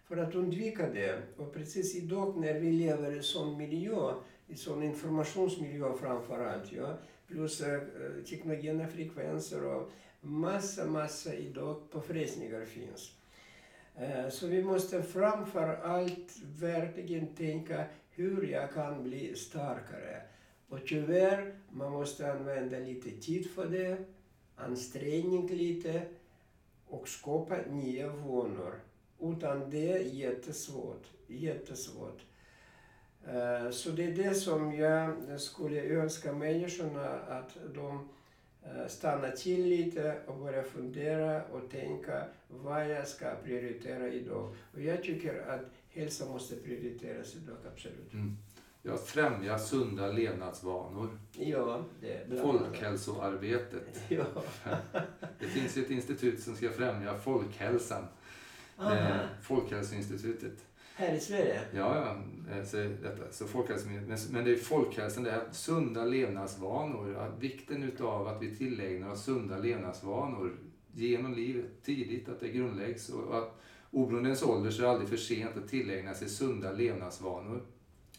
För 0.06 0.18
att 0.18 0.36
undvika 0.36 0.90
det, 0.90 1.22
och 1.38 1.54
precis 1.54 1.96
idag 1.96 2.38
när 2.38 2.54
vi 2.54 2.72
lever 2.72 3.12
i 3.20 3.22
sån 3.24 3.58
miljö, 3.58 4.14
i 4.48 4.56
sån 4.56 4.84
informationsmiljö 4.84 5.94
framför 6.00 6.46
allt, 6.46 6.72
ja, 6.72 6.98
plus 7.28 7.62
eh, 7.62 7.82
teknogena 8.30 8.88
frekvenser 8.88 9.66
och 9.66 9.92
massa, 10.22 10.86
massa 10.86 11.34
idag 11.34 11.90
påfrestningar 11.92 12.66
finns. 12.66 13.12
Eh, 13.96 14.30
Så 14.30 14.48
vi 14.48 14.64
måste 14.64 15.04
framför 15.04 15.68
allt 15.84 16.38
verkligen 16.60 17.28
tänka 17.36 17.86
hur 18.10 18.48
jag 18.48 18.74
kan 18.74 19.04
bli 19.04 19.36
starkare. 19.36 20.22
Och 20.70 20.80
tyvärr, 20.88 21.54
man 21.72 21.92
måste 21.92 22.32
använda 22.32 22.80
lite 22.80 23.10
tid 23.10 23.50
för 23.52 23.66
det, 23.66 23.98
ansträngning 24.58 25.48
lite 25.48 26.02
och 26.88 27.08
skapa 27.08 27.58
nya 27.70 28.10
vanor. 28.10 28.74
Utan 29.20 29.70
det 29.70 29.92
är 29.92 30.00
jättesvårt, 30.00 31.04
jättesvårt. 31.28 32.22
Eh, 33.28 33.70
så 33.72 33.90
det 33.90 34.04
är 34.04 34.12
det 34.12 34.36
som 34.36 34.74
jag 34.74 35.16
skulle 35.42 35.82
önska 35.82 36.34
människorna 36.34 37.10
att 37.10 37.58
de 37.76 38.10
eh, 38.64 38.88
stannar 38.88 39.32
till 39.32 39.66
lite 39.66 40.22
och 40.26 40.38
börjar 40.38 40.64
fundera 40.64 41.44
och 41.44 41.72
tänka 41.72 42.26
vad 42.48 42.90
jag 42.90 43.08
ska 43.08 43.36
prioritera 43.44 44.08
idag. 44.08 44.56
Och 44.74 44.82
jag 44.82 45.04
tycker 45.04 45.48
att 45.48 45.62
hälsa 45.90 46.26
måste 46.26 46.56
prioriteras 46.56 47.36
idag, 47.36 47.58
absolut. 47.74 48.14
Mm. 48.14 48.38
Ja, 48.88 48.98
främja 48.98 49.60
sunda 49.60 50.12
levnadsvanor. 50.12 51.10
Ja, 51.32 51.86
det. 52.02 52.42
Folkhälsoarbetet. 52.42 54.02
Ja. 54.10 54.26
Det 55.40 55.46
finns 55.48 55.78
ett 55.78 55.90
institut 55.90 56.40
som 56.42 56.56
ska 56.56 56.70
främja 56.70 57.18
folkhälsan. 57.20 58.04
Aha. 58.78 58.96
Eh, 58.96 59.16
Folkhälsoinstitutet. 59.42 60.66
Här 60.96 61.14
i 61.16 61.20
Sverige? 61.20 61.62
Ja, 61.74 61.96
ja. 61.96 62.56
eh, 62.58 62.64
Så, 62.66 62.78
detta. 62.78 63.32
så 63.32 63.48
folkhälsan, 63.48 64.18
men, 64.32 64.46
det 64.46 64.52
är 64.52 64.56
folkhälsan, 64.56 65.24
det 65.24 65.32
är 65.32 65.44
sunda 65.52 66.06
levnadsvanor. 66.06 67.32
Vikten 67.40 67.84
utav 67.84 68.28
att 68.28 68.42
vi 68.42 68.56
tillägnar 68.56 69.12
oss 69.12 69.24
sunda 69.24 69.58
levnadsvanor 69.58 70.58
genom 70.94 71.34
livet 71.34 71.66
tidigt, 71.84 72.30
att 72.30 72.40
det 72.40 72.48
grundläggs. 72.48 73.10
Och 73.10 73.38
att 73.38 73.60
oberoende 73.92 74.30
ens 74.30 74.44
ålder 74.44 74.72
så 74.72 74.82
är 74.82 74.86
det 74.86 74.92
aldrig 74.92 75.10
för 75.10 75.18
sent 75.18 75.58
att 75.58 75.68
tillägna 75.70 76.14
sig 76.14 76.30
sunda 76.30 76.72
levnadsvanor. 76.72 77.62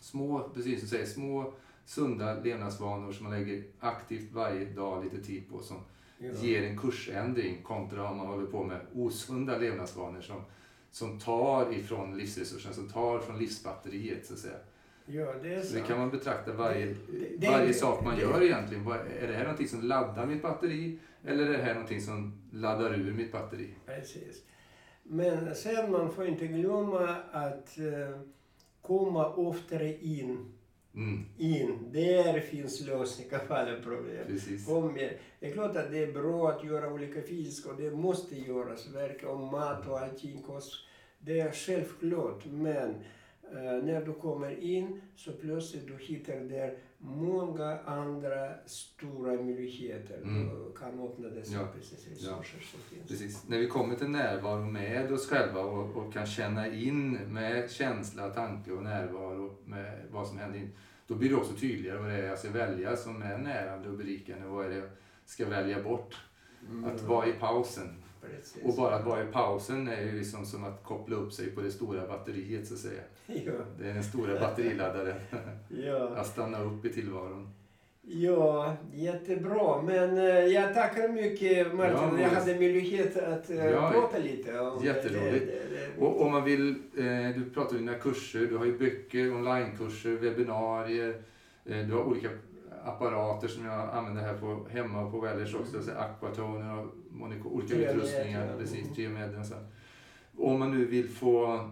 Små, 0.01 0.51
precis 0.55 0.79
som 0.81 0.85
du 0.85 0.87
säger, 0.91 1.07
små 1.07 1.53
sunda 1.85 2.35
levnadsvanor 2.35 3.13
som 3.13 3.25
man 3.27 3.33
lägger 3.39 3.63
aktivt 3.81 4.33
varje 4.33 4.65
dag 4.65 5.05
lite 5.05 5.23
tid 5.27 5.43
på 5.51 5.59
som 5.63 5.77
Ja. 6.21 6.31
ger 6.43 6.63
en 6.63 6.79
kursändring 6.79 7.63
kontra 7.63 8.11
om 8.11 8.17
man 8.17 8.27
håller 8.27 8.47
på 8.47 8.65
med 8.65 8.81
osunda 8.95 9.59
levnadsvanor 9.59 10.21
som, 10.21 10.43
som 10.91 11.19
tar 11.19 11.73
ifrån 11.73 12.17
livsresursen, 12.19 12.75
som 12.75 12.89
tar 12.89 13.19
från 13.19 13.39
livsbatteriet 13.39 14.27
så 14.27 14.33
att 14.35 14.39
säga. 14.39 14.57
ja, 15.07 15.35
det 15.43 15.55
är 15.55 15.63
Så 15.63 15.75
det 15.75 15.81
kan 15.81 15.99
man 15.99 16.11
betrakta 16.11 16.53
varje, 16.53 16.87
Det- 16.87 16.95
det- 17.39 17.47
varje 17.51 17.75
sak 17.75 18.05
man 18.05 18.19
gör 18.19 18.43
egentligen. 18.43 18.87
Är 19.21 19.27
det 19.29 19.33
här 19.35 19.43
någonting 19.43 19.69
som 19.69 19.83
laddar 19.83 20.27
mitt 20.27 20.43
batteri 20.43 20.99
eller 21.25 21.47
är 21.47 21.53
det 21.59 21.65
här 21.65 21.75
någonting 21.75 22.01
som 22.01 22.33
laddar 22.53 22.95
ur 22.95 23.13
mitt 23.13 23.33
batteri? 23.33 23.75
Precis. 23.87 24.43
Men 25.03 25.55
sen 25.55 25.91
man 25.93 26.13
får 26.13 26.27
inte 26.27 26.47
glömma 26.47 27.17
att 27.33 27.79
eh, 27.79 28.21
komma 28.83 29.35
oftare 29.35 29.99
in. 30.01 30.53
Mm, 30.95 31.25
in. 31.39 31.93
Där 31.93 32.41
finns 32.41 32.81
lösningar 32.81 33.39
på 33.39 33.55
alla 33.55 33.81
problem. 33.81 34.27
precis. 34.27 34.67
Kom 34.67 34.93
med. 34.93 35.19
Det 35.41 35.47
är 35.47 35.53
klart 35.53 35.77
att 35.77 35.91
det 35.91 35.99
är 35.99 36.13
bra 36.13 36.51
att 36.51 36.65
göra 36.65 36.93
olika 36.93 37.23
fysiska 37.23 37.71
och 37.71 37.77
det 37.77 37.91
måste 37.91 38.37
göras, 38.37 38.89
verka 38.89 39.31
om 39.31 39.51
mat 39.51 39.89
och 39.89 39.99
allting. 40.01 40.43
kost. 40.43 40.73
Det 41.19 41.41
är 41.41 41.53
självklart, 41.53 42.45
men 42.47 42.91
eh, 43.53 43.85
när 43.85 44.07
du 44.07 44.13
kommer 44.13 44.61
in 44.61 45.01
så 45.17 45.33
plötsligt 45.33 45.87
du 45.87 46.05
hittar 46.05 46.41
där 46.41 46.79
många 46.99 47.79
andra 47.79 48.55
stora 48.67 49.33
möjligheter. 49.43 50.17
Mm. 50.23 50.49
Kan 50.79 51.01
öppna 51.01 51.29
dessa 51.29 51.55
Ja. 51.55 51.61
Ja. 51.61 51.67
resurser 52.11 52.61
som 52.61 52.81
finns. 52.81 53.09
Precis. 53.09 53.49
När 53.49 53.59
vi 53.59 53.67
kommer 53.69 53.95
till 53.95 54.09
närvaro 54.11 54.65
med 54.65 55.13
oss 55.13 55.29
själva 55.31 55.61
och, 55.61 55.97
och 55.97 56.13
kan 56.13 56.27
känna 56.27 56.67
in 56.69 57.13
med 57.13 57.71
känsla, 57.71 58.31
tanke 58.31 58.73
och 58.73 58.83
närvaro 58.83 59.57
med 59.65 60.03
vad 60.11 60.27
som 60.29 60.39
händer, 60.39 60.69
då 61.07 61.15
blir 61.15 61.29
det 61.29 61.37
också 61.37 61.53
tydligare 61.53 61.99
vad 61.99 62.09
det 62.11 62.17
är 62.17 62.29
jag 62.29 62.39
ska 62.39 62.51
välja 62.51 62.97
som 62.97 63.23
är 63.23 63.39
närande 63.39 63.89
och 63.89 63.99
berikande. 63.99 64.47
Vad 64.47 64.67
är 64.67 64.71
det 64.71 64.77
jag 64.77 64.89
ska 65.25 65.49
välja 65.49 65.83
bort? 65.83 66.17
Att 66.87 67.03
vara 67.03 67.27
i 67.27 67.33
pausen. 67.33 68.03
Precis. 68.21 68.63
Och 68.65 68.75
bara 68.77 68.95
att 68.95 69.07
vara 69.07 69.23
i 69.23 69.27
pausen 69.27 69.89
är 69.89 70.01
ju 70.03 70.13
liksom 70.13 70.47
som 70.47 70.65
att 70.65 70.85
koppla 70.85 71.17
upp 71.17 71.33
sig 71.33 71.51
på 71.51 71.61
det 71.61 71.71
stora 71.71 72.07
batteriet 72.07 72.67
så 72.67 72.75
att 72.75 72.81
säga. 72.81 73.01
Ja, 73.27 73.53
Det 73.79 73.89
är 73.91 73.95
den 73.95 74.05
stora 74.05 74.41
batteriladdaren. 74.41 75.15
ja. 75.87 76.09
Att 76.17 76.27
stanna 76.27 76.63
upp 76.63 76.85
i 76.85 76.89
tillvaron. 76.93 77.49
ja, 78.03 78.77
jättebra. 78.95 79.83
Men 79.83 80.19
eh, 80.19 80.25
jag 80.27 80.75
tackar 80.75 81.09
mycket 81.09 81.75
Martin. 81.75 81.97
Ja, 81.97 82.11
men- 82.13 82.23
jag 82.23 82.29
hade 82.31 82.55
möjlighet 82.55 83.17
att 83.17 83.51
eh, 83.51 83.67
Ja, 83.67 83.91
prata 83.93 84.19
lite 84.19 84.61
om 84.61 84.85
jätteroligt. 84.85 85.47
det. 85.47 85.53
det, 85.77 85.87
det, 85.97 86.05
Och 86.05 86.23
om 86.23 86.33
man 86.33 86.45
vill, 86.45 86.69
eh, 86.99 87.05
du 87.37 87.51
pratar 87.55 87.71
om 87.77 87.87
dina 87.87 87.95
kurser, 87.99 88.41
du 88.41 88.57
har 88.57 88.65
ju 88.65 88.79
böcker, 88.79 89.33
onlinekurser, 89.35 90.11
webbinarier, 90.11 91.23
eh, 91.65 91.79
du 91.87 91.93
har 91.95 92.05
olika 92.05 92.29
apparater 92.85 93.49
som 93.49 93.65
jag 93.65 93.89
använder 93.91 94.23
här 94.23 94.35
på, 94.35 94.67
hemma 94.71 95.11
på 95.11 95.21
Wellers 95.21 95.55
också, 95.55 95.83
så 95.83 95.91
Aquatoner 95.91 96.79
och 96.79 96.87
Monaco, 97.11 97.49
olika 97.49 97.75
utrustningar, 97.77 98.57
precis, 98.59 98.83
Mm. 98.83 98.95
Triomeden. 98.95 99.45
Så. 99.45 99.55
Om 100.39 100.59
man 100.59 100.71
nu 100.79 100.85
vill 100.87 101.09
få 101.09 101.71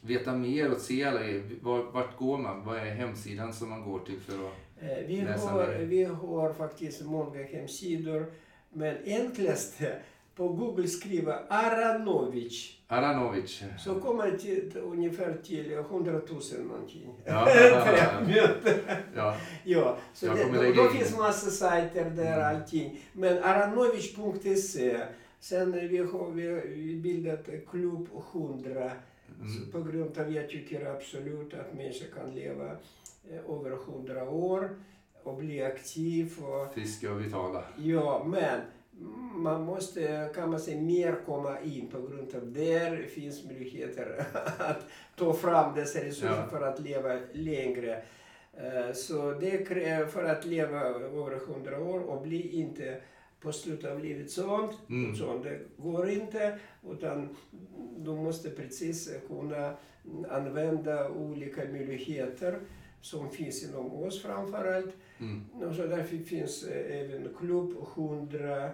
veta 0.00 0.32
mer 0.36 0.72
och 0.72 0.78
se 0.78 1.04
alla 1.04 1.24
er, 1.24 1.42
var- 1.62 1.90
vart 1.92 2.16
går 2.18 2.38
man? 2.38 2.64
Vad 2.64 2.76
är 2.76 2.84
hemsidan 2.84 3.52
som 3.52 3.70
man 3.70 3.82
går 3.90 3.98
till 3.98 4.20
för 4.20 4.34
att... 4.34 4.52
Eh, 4.80 5.06
Vi 5.06 5.20
läsa 5.22 5.48
har, 5.50 5.66
mer. 5.66 5.78
vi 5.78 6.04
har 6.04 6.52
faktiskt 6.52 7.04
många 7.04 7.42
hemsidor. 7.42 8.26
Men 8.72 8.96
enklaste 9.04 9.92
på 10.36 10.48
Google 10.48 10.88
skriva 10.88 11.38
Aranovic. 11.48 12.78
Aranovic. 12.86 13.62
Så 13.78 13.94
kommer 14.00 14.30
det 14.30 14.38
till, 14.38 14.72
ungefär 14.82 15.36
till 15.44 15.72
100 15.72 16.12
000 16.12 16.22
någonting. 16.66 17.14
Ja, 17.24 17.50
ja, 19.14 19.36
ja. 19.64 19.96
Så 20.14 20.26
Jag 20.26 20.36
det, 20.36 20.44
då, 20.44 20.72
då 20.82 20.84
in. 20.84 20.90
finns 20.90 21.18
massa 21.18 21.50
sajter 21.50 22.10
där 22.10 22.36
Mm. 22.36 22.56
allting. 22.56 23.00
Men 23.12 23.42
aranovic.se 23.42 24.96
Sen 25.40 25.72
vi 25.88 25.98
har 25.98 26.30
vi 26.30 26.94
bildat 26.96 27.48
Klubb 27.70 28.08
100 28.32 28.90
Mm. 29.40 29.70
på 29.72 29.82
grund 29.82 30.18
av 30.18 30.32
jag 30.32 30.48
tycker 30.50 30.86
absolut 30.86 31.54
att 31.54 31.74
människor 31.74 32.06
kan 32.14 32.34
leva 32.34 32.70
över 33.48 33.70
100 33.70 34.30
år 34.30 34.70
och 35.22 35.36
bli 35.36 35.62
aktiv. 35.64 36.32
Och, 36.42 36.74
Friska 36.74 37.12
och 37.12 37.20
vitala. 37.24 37.64
ja, 37.78 38.24
men 38.28 38.60
man 39.34 39.62
måste, 39.62 40.30
kan 40.34 40.50
man 40.50 40.60
säga, 40.60 40.80
mer 40.80 41.16
komma 41.26 41.60
in 41.60 41.88
på 41.88 42.00
grund 42.00 42.34
av 42.34 42.52
där 42.52 42.96
finns 42.96 43.44
möjligheter 43.44 44.24
att 44.58 44.86
ta 45.16 45.32
fram 45.32 45.74
dessa 45.74 45.98
resurser 46.04 46.36
Ja. 46.36 46.46
för 46.50 46.62
att 46.62 46.80
leva 46.80 47.18
längre. 47.32 48.02
Eh, 48.54 48.92
Så 48.94 49.30
det 49.32 49.68
krävs 49.68 50.12
för 50.12 50.24
att 50.24 50.44
leva 50.44 50.80
över 50.80 51.36
100 51.36 51.80
år 51.82 52.00
och 52.00 52.22
bli 52.22 52.60
inte 52.60 53.00
på 53.40 53.52
slutet 53.52 53.90
av 53.90 54.00
livet 54.00 54.30
sånt. 54.30 54.78
Mm. 54.88 55.16
sånt. 55.16 55.44
Det 55.44 55.58
går 55.76 56.08
inte, 56.08 56.58
utan 56.90 57.36
du 57.98 58.10
måste 58.10 58.50
precis 58.50 59.10
kunna 59.28 59.74
använda 60.28 61.10
olika 61.10 61.60
möjligheter 61.64 62.58
som 63.00 63.30
finns 63.30 63.64
inom 63.68 63.92
oss 64.02 64.22
framför 64.22 64.74
allt. 64.76 64.94
Mm. 65.20 65.68
Och 65.68 65.74
så 65.74 65.86
därför 65.86 66.16
finns 66.16 66.64
eh, 66.64 67.00
även 67.00 67.28
Klubb 67.38 67.74
100 67.96 68.70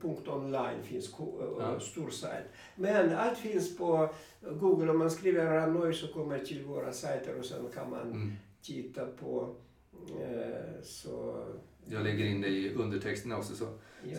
punkt 0.00 0.28
online 0.28 0.82
finns 0.82 1.14
Ja. 1.60 1.80
stor 1.80 2.10
sajt. 2.10 2.44
Men 2.76 3.12
allt 3.12 3.38
finns 3.38 3.76
på 3.76 4.08
Google. 4.60 4.90
Om 4.90 4.98
man 4.98 5.10
skriver 5.10 5.44
Ranoi 5.46 5.92
så 5.94 6.08
kommer 6.12 6.38
till 6.38 6.64
våra 6.64 6.92
sajter 6.92 7.38
och 7.38 7.44
sen 7.44 7.66
kan 7.74 7.90
man 7.90 8.12
Mm. 8.12 8.32
titta 8.62 9.06
på 9.06 9.54
eh, 10.20 10.82
så... 10.82 11.44
Jag 11.88 12.02
lägger 12.02 12.24
in 12.24 12.40
det 12.40 12.48
i 12.48 12.74
undertexterna 12.74 13.38
också. 13.38 13.54
Så, 13.54 13.66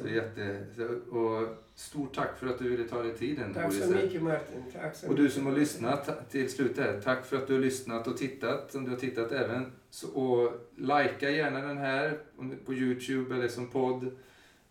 så 0.02 0.08
jätte, 0.08 0.66
och 1.10 1.48
stort 1.76 2.16
tack 2.16 2.40
för 2.40 2.48
att 2.48 2.60
du 2.60 2.70
ville 2.70 2.84
ta 2.84 3.04
dig 3.04 3.18
tiden. 3.18 3.54
Tack 3.54 3.74
så 3.74 3.92
mycket 3.92 4.24
Martin. 4.24 4.64
Tack 4.74 4.96
så 4.96 5.10
Och 5.10 5.16
du 5.16 5.30
som 5.30 5.46
har 5.46 5.54
lyssnat 5.54 6.30
till 6.32 6.50
slut 6.50 6.78
här, 6.78 7.02
tack 7.04 7.26
för 7.26 7.38
att 7.38 7.48
du 7.48 7.54
har 7.54 7.60
lyssnat 7.60 8.08
och 8.08 8.18
tittat. 8.18 8.76
Om 8.76 8.84
du 8.84 8.92
har 8.92 8.98
tittat 8.98 9.32
även. 9.32 9.72
Så, 9.90 10.08
och 10.08 10.52
likea 10.76 11.30
gärna 11.30 11.62
den 11.62 11.78
här 11.78 12.18
på 12.66 12.74
Youtube 12.74 13.36
eller 13.36 13.48
som 13.48 13.68
podd. 13.68 14.12